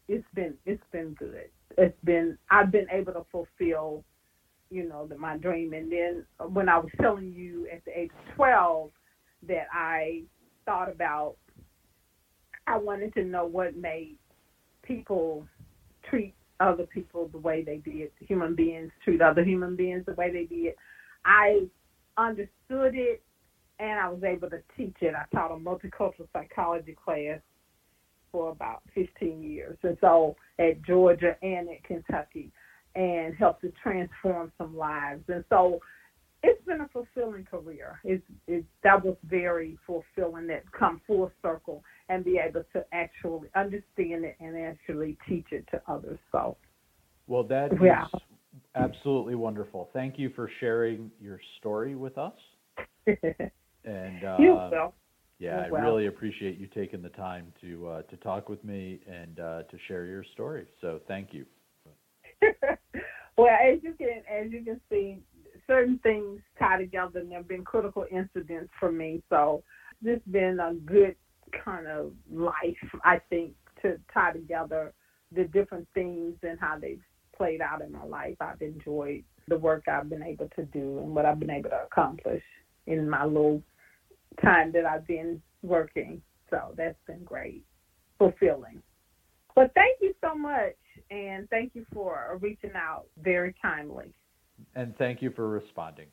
[0.08, 1.50] it's been it's been good.
[1.78, 4.04] It's been I've been able to fulfill,
[4.70, 5.74] you know, the, my dream.
[5.74, 8.92] And then when I was telling you at the age of twelve
[9.48, 10.24] that I
[10.66, 11.36] thought about,
[12.68, 14.18] I wanted to know what made
[14.86, 15.46] people
[16.10, 20.32] treat other people the way they did, human beings treat other human beings the way
[20.32, 20.74] they did.
[21.26, 21.68] I
[22.18, 23.22] understood it
[23.80, 25.14] and I was able to teach it.
[25.16, 27.40] I taught a multicultural psychology class
[28.32, 32.52] for about 15 years, and so at Georgia and at Kentucky.
[32.96, 35.24] and helped to transform some lives.
[35.28, 35.80] And so
[36.44, 38.00] it's been a fulfilling career.
[38.04, 43.50] It's, it, that was very fulfilling that come full circle and be able to actually
[43.56, 46.20] understand it and actually teach it to others.
[46.32, 46.58] So,
[47.28, 48.06] well, that yeah.
[48.06, 48.22] is
[48.76, 49.90] absolutely wonderful.
[49.94, 52.34] Thank you for sharing your story with us.
[53.08, 54.94] and uh, you will.
[55.38, 59.40] Yeah, I really appreciate you taking the time to uh, to talk with me and
[59.40, 60.66] uh, to share your story.
[60.80, 61.46] So thank you.
[63.38, 65.20] well, as you can as you can see,
[65.68, 69.22] certain things tie together, and there have been critical incidents for me.
[69.30, 69.62] So
[70.02, 71.16] this has been a good
[71.64, 74.94] kind of life, I think, to tie together
[75.32, 77.02] the different things and how they've
[77.36, 78.36] played out in my life.
[78.40, 81.84] I've enjoyed the work I've been able to do and what I've been able to
[81.84, 82.44] accomplish
[82.88, 83.62] in my little
[84.42, 86.22] time that I've been working.
[86.50, 87.64] So that's been great,
[88.18, 88.82] fulfilling.
[89.56, 90.76] But thank you so much,
[91.10, 94.14] and thank you for reaching out very timely.
[94.76, 96.08] And thank you for responding.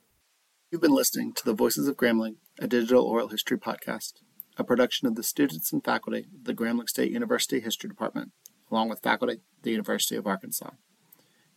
[0.71, 4.15] You've been listening to the Voices of Grambling, a digital oral history podcast,
[4.57, 8.33] a production of the students and faculty of the Grambling State University History Department,
[8.71, 10.71] along with faculty at the University of Arkansas.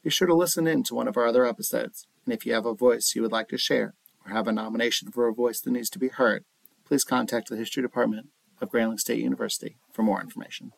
[0.04, 2.66] Be sure to listen in to one of our other episodes, and if you have
[2.66, 5.72] a voice you would like to share or have a nomination for a voice that
[5.72, 6.46] needs to be heard,
[6.86, 8.30] please contact the History Department
[8.62, 10.72] of Grambling State University for more information.